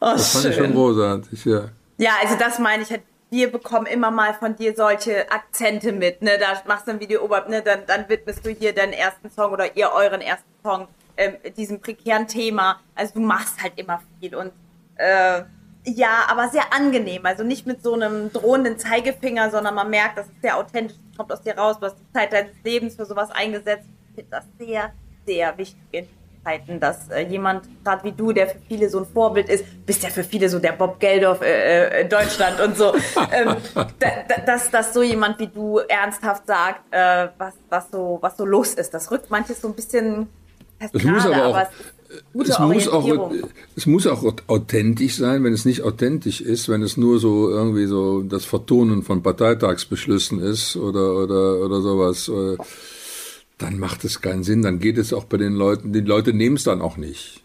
das 0.00 0.32
fand 0.32 0.44
schön. 0.44 0.52
ich 0.52 0.58
schon 0.58 0.72
großartig, 0.72 1.44
ja. 1.44 1.68
Ja, 1.98 2.12
also 2.22 2.36
das 2.36 2.58
meine 2.58 2.82
ich 2.82 2.90
halt. 2.90 3.02
Wir 3.28 3.50
bekommen 3.50 3.86
immer 3.86 4.12
mal 4.12 4.34
von 4.34 4.54
dir 4.54 4.76
solche 4.76 5.28
Akzente 5.32 5.90
mit, 5.92 6.22
ne? 6.22 6.38
Da 6.38 6.62
machst 6.66 6.86
du 6.86 6.92
ein 6.92 7.00
Video, 7.00 7.26
ne? 7.48 7.60
Dann, 7.60 7.80
dann 7.86 8.08
widmest 8.08 8.46
du 8.46 8.50
hier 8.50 8.72
deinen 8.72 8.92
ersten 8.92 9.30
Song 9.30 9.52
oder 9.52 9.76
ihr 9.76 9.90
euren 9.90 10.20
ersten 10.20 10.48
Song 10.62 10.86
äh, 11.16 11.50
diesem 11.50 11.80
prekären 11.80 12.28
Thema. 12.28 12.80
Also 12.94 13.14
du 13.14 13.20
machst 13.20 13.60
halt 13.60 13.72
immer 13.76 14.00
viel 14.20 14.36
und 14.36 14.52
äh, 14.94 15.42
ja, 15.84 16.26
aber 16.28 16.48
sehr 16.50 16.72
angenehm. 16.72 17.26
Also 17.26 17.42
nicht 17.42 17.66
mit 17.66 17.82
so 17.82 17.94
einem 17.94 18.32
drohenden 18.32 18.78
Zeigefinger, 18.78 19.50
sondern 19.50 19.74
man 19.74 19.90
merkt, 19.90 20.18
das 20.18 20.26
ist 20.26 20.42
sehr 20.42 20.56
authentisch, 20.56 20.96
kommt 21.16 21.32
aus 21.32 21.42
dir 21.42 21.56
raus, 21.58 21.78
du 21.80 21.86
hast 21.86 21.96
die 21.98 22.12
Zeit 22.12 22.32
deines 22.32 22.54
Lebens 22.62 22.94
für 22.94 23.06
sowas 23.06 23.30
eingesetzt. 23.32 23.88
Ich 24.10 24.14
finde 24.14 24.30
das 24.30 24.44
sehr, 24.58 24.92
sehr 25.26 25.58
wichtig 25.58 26.08
Zeiten, 26.46 26.78
dass 26.78 27.08
äh, 27.08 27.26
jemand, 27.26 27.68
gerade 27.82 28.04
wie 28.04 28.12
du, 28.12 28.32
der 28.32 28.46
für 28.46 28.58
viele 28.68 28.88
so 28.88 29.00
ein 29.00 29.06
Vorbild 29.06 29.48
ist, 29.48 29.64
bist 29.84 30.02
ja 30.04 30.10
für 30.10 30.22
viele 30.22 30.48
so 30.48 30.60
der 30.60 30.72
Bob 30.72 31.00
Geldof 31.00 31.40
äh, 31.42 31.88
äh 31.88 32.02
in 32.02 32.08
Deutschland 32.08 32.60
und 32.60 32.76
so, 32.76 32.94
ähm, 33.32 33.56
da, 33.98 34.08
da, 34.28 34.40
dass, 34.46 34.70
dass 34.70 34.94
so 34.94 35.02
jemand 35.02 35.40
wie 35.40 35.48
du 35.48 35.78
ernsthaft 35.78 36.46
sagt, 36.46 36.82
äh, 36.92 37.28
was, 37.36 37.54
was, 37.68 37.90
so, 37.90 38.18
was 38.20 38.36
so 38.36 38.44
los 38.44 38.74
ist. 38.74 38.94
Das 38.94 39.10
rückt 39.10 39.30
manches 39.30 39.60
so 39.60 39.68
ein 39.68 39.74
bisschen 39.74 40.28
es 40.78 41.04
muss 41.04 41.24
aber 41.24 41.46
auch, 41.46 41.66
es 42.44 42.58
muss 42.58 42.88
auch, 42.88 43.32
es 43.76 43.86
muss 43.86 44.06
auch 44.06 44.22
authentisch 44.46 45.16
sein. 45.16 45.42
Wenn 45.42 45.54
es 45.54 45.64
nicht 45.64 45.82
authentisch 45.82 46.42
ist, 46.42 46.68
wenn 46.68 46.82
es 46.82 46.98
nur 46.98 47.18
so 47.18 47.48
irgendwie 47.48 47.86
so 47.86 48.22
das 48.22 48.44
Vertonen 48.44 49.02
von 49.02 49.22
Parteitagsbeschlüssen 49.22 50.38
ist 50.40 50.76
oder, 50.76 51.14
oder, 51.14 51.64
oder 51.64 51.80
sowas, 51.80 52.28
äh, 52.28 52.58
dann 53.58 53.78
macht 53.78 54.04
es 54.04 54.20
keinen 54.20 54.42
Sinn. 54.42 54.62
Dann 54.62 54.78
geht 54.78 54.98
es 54.98 55.12
auch 55.12 55.24
bei 55.24 55.36
den 55.36 55.54
Leuten, 55.54 55.92
die 55.92 56.00
Leute 56.00 56.32
nehmen 56.32 56.56
es 56.56 56.64
dann 56.64 56.80
auch 56.80 56.96
nicht. 56.96 57.42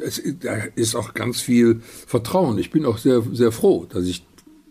Es, 0.00 0.22
da 0.40 0.54
ist 0.74 0.94
auch 0.94 1.14
ganz 1.14 1.40
viel 1.40 1.80
Vertrauen. 2.06 2.58
Ich 2.58 2.70
bin 2.70 2.86
auch 2.86 2.98
sehr, 2.98 3.22
sehr 3.32 3.52
froh, 3.52 3.86
dass 3.88 4.06
ich 4.06 4.24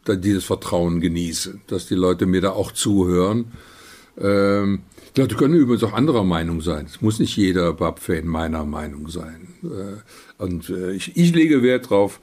dieses 0.07 0.43
Vertrauen 0.43 0.99
genieße, 0.99 1.59
dass 1.67 1.87
die 1.87 1.95
Leute 1.95 2.25
mir 2.25 2.41
da 2.41 2.51
auch 2.51 2.71
zuhören. 2.71 3.53
Ähm, 4.17 4.83
die 5.15 5.27
können 5.27 5.53
übrigens 5.53 5.83
auch 5.83 5.93
anderer 5.93 6.23
Meinung 6.23 6.61
sein. 6.61 6.85
Es 6.85 7.01
muss 7.01 7.19
nicht 7.19 7.37
jeder 7.37 7.73
Bab-Fan 7.73 8.25
meiner 8.25 8.65
Meinung 8.65 9.09
sein. 9.09 9.47
Äh, 9.63 10.43
und 10.43 10.69
äh, 10.69 10.91
ich, 10.91 11.15
ich 11.15 11.33
lege 11.33 11.61
Wert 11.61 11.85
darauf, 11.85 12.19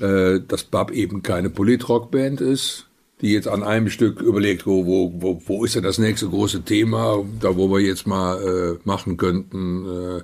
äh, 0.00 0.40
dass 0.40 0.64
Bab 0.64 0.90
eben 0.90 1.22
keine 1.22 1.50
Politrock-Band 1.50 2.40
ist, 2.40 2.85
die 3.20 3.32
jetzt 3.32 3.48
an 3.48 3.62
einem 3.62 3.88
Stück 3.88 4.20
überlegt, 4.20 4.66
wo, 4.66 4.86
wo, 4.86 5.42
wo, 5.46 5.64
ist 5.64 5.74
denn 5.74 5.82
das 5.82 5.98
nächste 5.98 6.28
große 6.28 6.62
Thema, 6.62 7.24
da 7.40 7.56
wo 7.56 7.70
wir 7.70 7.80
jetzt 7.80 8.06
mal 8.06 8.42
äh, 8.42 8.78
machen 8.84 9.16
könnten, 9.16 9.86
äh, 9.86 10.22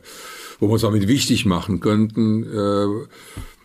wo 0.60 0.66
wir 0.68 0.72
uns 0.72 0.82
damit 0.82 1.08
wichtig 1.08 1.46
machen 1.46 1.80
könnten. 1.80 2.44
Äh, 2.44 2.86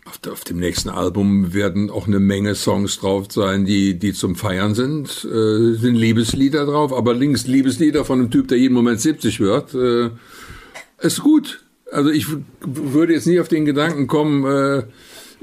auf, 0.06 0.20
auf, 0.32 0.44
dem 0.44 0.58
nächsten 0.58 0.88
Album 0.88 1.52
werden 1.52 1.90
auch 1.90 2.06
eine 2.06 2.20
Menge 2.20 2.54
Songs 2.54 3.00
drauf 3.00 3.26
sein, 3.30 3.66
die, 3.66 3.98
die 3.98 4.14
zum 4.14 4.34
Feiern 4.34 4.74
sind. 4.74 5.08
Äh, 5.26 5.74
sind 5.74 5.96
Liebeslieder 5.96 6.64
drauf, 6.64 6.94
aber 6.94 7.12
links 7.12 7.46
Liebeslieder 7.46 8.06
von 8.06 8.20
einem 8.20 8.30
Typ, 8.30 8.48
der 8.48 8.56
jeden 8.56 8.74
Moment 8.74 9.00
70 9.00 9.40
wird. 9.40 9.74
Äh, 9.74 10.10
ist 11.00 11.20
gut. 11.20 11.64
Also 11.92 12.10
ich 12.10 12.26
würde 12.60 13.12
jetzt 13.12 13.26
nie 13.26 13.40
auf 13.40 13.48
den 13.48 13.66
Gedanken 13.66 14.06
kommen, 14.06 14.44
äh, 14.44 14.84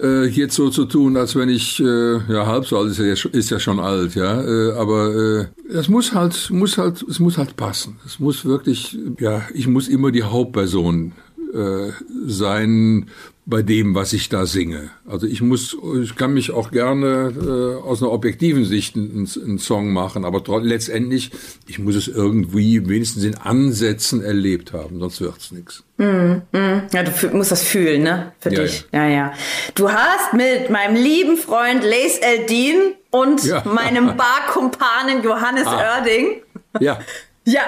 äh, 0.01 0.25
jetzt 0.25 0.55
so 0.55 0.69
zu 0.69 0.85
tun, 0.85 1.17
als 1.17 1.35
wenn 1.35 1.49
ich 1.49 1.79
äh, 1.79 2.17
ja 2.31 2.45
halb 2.45 2.65
so 2.65 2.77
alt 2.77 2.91
ist, 2.91 2.99
ja, 2.99 3.29
ist 3.31 3.49
ja 3.49 3.59
schon 3.59 3.79
alt, 3.79 4.15
ja. 4.15 4.41
Äh, 4.41 4.73
aber 4.73 5.13
äh, 5.15 5.45
es 5.69 5.89
muss 5.89 6.13
halt, 6.13 6.49
muss 6.51 6.77
halt, 6.77 7.03
es 7.09 7.19
muss 7.19 7.37
halt 7.37 7.55
passen. 7.55 7.97
Es 8.05 8.19
muss 8.19 8.45
wirklich, 8.45 8.97
ja, 9.19 9.43
ich 9.53 9.67
muss 9.67 9.87
immer 9.87 10.11
die 10.11 10.23
Hauptperson 10.23 11.13
äh, 11.55 11.91
sein 12.27 13.09
bei 13.47 13.61
dem, 13.61 13.93
was 13.93 14.11
ich 14.13 14.29
da 14.29 14.47
singe. 14.47 14.89
Also 15.07 15.27
ich 15.27 15.41
muss, 15.41 15.77
ich 16.01 16.15
kann 16.15 16.33
mich 16.33 16.51
auch 16.51 16.71
gerne 16.71 17.31
äh, 17.37 17.87
aus 17.87 18.01
einer 18.01 18.11
objektiven 18.11 18.65
Sicht 18.65 18.95
einen, 18.95 19.29
einen 19.43 19.59
Song 19.59 19.93
machen, 19.93 20.25
aber 20.25 20.41
letztendlich, 20.61 21.29
ich 21.67 21.77
muss 21.77 21.95
es 21.95 22.07
irgendwie 22.07 22.89
wenigstens 22.89 23.23
in 23.23 23.35
Ansätzen 23.37 24.23
erlebt 24.23 24.73
haben, 24.73 24.99
sonst 24.99 25.21
wird's 25.21 25.51
nichts. 25.51 25.83
Mm, 25.97 26.41
mm. 26.51 26.81
Ja, 26.91 27.03
du 27.03 27.37
musst 27.37 27.51
das 27.51 27.63
fühlen, 27.63 28.01
ne? 28.01 28.31
Für 28.39 28.51
ja, 28.51 28.61
dich. 28.63 28.87
Ja. 28.91 29.05
ja, 29.05 29.09
ja. 29.09 29.33
Du 29.75 29.91
hast 29.91 30.33
mit 30.33 30.71
meinem 30.71 30.95
lieben 30.95 31.37
Freund 31.37 31.83
Lace 31.83 32.17
Eldin 32.17 32.93
und 33.11 33.43
ja. 33.43 33.63
meinem 33.63 34.17
Barkumpanen 34.17 35.23
Johannes 35.23 35.67
ah. 35.67 35.97
Oerding. 35.97 36.41
Ja. 36.79 36.99
ja, 37.45 37.61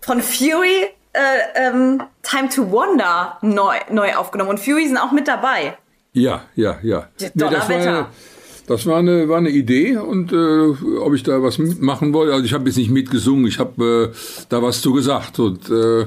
von 0.00 0.22
Fury 0.22 0.90
äh, 1.14 1.68
ähm, 1.68 2.02
Time 2.22 2.48
to 2.48 2.70
Wonder 2.70 3.38
neu, 3.42 3.76
neu 3.90 4.14
aufgenommen 4.14 4.50
und 4.50 4.60
Fury 4.60 4.86
sind 4.86 4.98
auch 4.98 5.12
mit 5.12 5.28
dabei. 5.28 5.76
Ja, 6.12 6.42
ja, 6.54 6.78
ja. 6.82 7.08
Nee, 7.20 7.30
das, 7.34 7.68
war, 7.68 8.10
das 8.66 8.86
war 8.86 8.98
eine, 8.98 9.28
war 9.28 9.38
eine 9.38 9.50
Idee 9.50 9.96
und 9.96 10.32
äh, 10.32 10.96
ob 10.98 11.14
ich 11.14 11.22
da 11.22 11.42
was 11.42 11.58
mitmachen 11.58 12.12
wollte. 12.12 12.32
Also 12.32 12.44
ich 12.44 12.52
habe 12.52 12.66
jetzt 12.66 12.76
nicht 12.76 12.90
mitgesungen, 12.90 13.46
ich 13.46 13.58
habe 13.58 14.12
äh, 14.12 14.16
da 14.48 14.62
was 14.62 14.80
zu 14.80 14.92
gesagt 14.92 15.38
und 15.38 15.70
äh, 15.70 16.06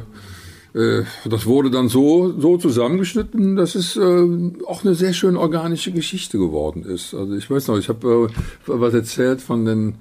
äh, 0.78 1.06
das 1.26 1.46
wurde 1.46 1.72
dann 1.72 1.89
so, 1.89 2.34
so 2.39 2.58
zusammengeschnitten, 2.58 3.56
dass 3.56 3.76
es 3.76 3.98
äh, 3.98 4.52
auch 4.65 4.84
eine 4.84 4.96
sehr 4.96 5.13
schön 5.13 5.36
organische 5.36 5.91
Geschichte 5.91 6.38
geworden 6.38 6.84
ist. 6.84 7.13
Also 7.13 7.36
ich 7.36 7.50
weiß 7.50 7.67
noch, 7.67 7.78
ich 7.78 7.89
habe 7.89 8.30
was 8.65 8.93
erzählt 8.93 9.41
von 9.41 9.65
den 9.65 9.96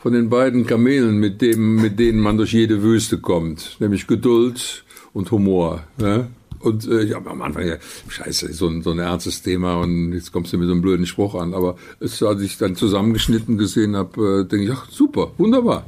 von 0.00 0.14
den 0.14 0.30
beiden 0.30 0.66
Kamelen, 0.66 1.18
mit, 1.18 1.42
dem, 1.42 1.76
mit 1.76 1.98
denen 1.98 2.20
man 2.20 2.38
durch 2.38 2.52
jede 2.52 2.82
Wüste 2.82 3.18
kommt, 3.18 3.76
nämlich 3.80 4.06
Geduld 4.06 4.84
und 5.12 5.30
Humor. 5.30 5.84
Ne? 5.98 6.28
Und 6.58 6.88
äh, 6.88 7.02
ich 7.02 7.14
habe 7.14 7.30
am 7.30 7.42
Anfang 7.42 7.66
ja, 7.66 7.76
scheiße, 8.08 8.52
so 8.52 8.68
ein, 8.68 8.82
so 8.82 8.92
ein 8.92 8.98
ernstes 8.98 9.42
Thema 9.42 9.76
und 9.80 10.12
jetzt 10.14 10.32
kommst 10.32 10.52
du 10.52 10.58
mit 10.58 10.66
so 10.66 10.72
einem 10.72 10.82
blöden 10.82 11.06
Spruch 11.06 11.34
an. 11.34 11.52
Aber 11.52 11.76
es, 12.00 12.22
als 12.22 12.40
ich 12.40 12.56
dann 12.56 12.76
zusammengeschnitten 12.76 13.58
gesehen 13.58 13.94
habe, 13.94 14.40
äh, 14.40 14.48
denke 14.48 14.66
ich, 14.66 14.70
ach 14.72 14.88
super, 14.90 15.32
wunderbar. 15.36 15.84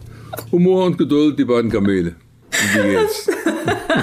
Humor 0.51 0.87
und 0.87 0.99
Geduld, 0.99 1.39
die 1.39 1.45
beiden 1.45 1.71
Kamele. 1.71 2.15
Wie 2.51 2.83
geht's? 2.83 3.31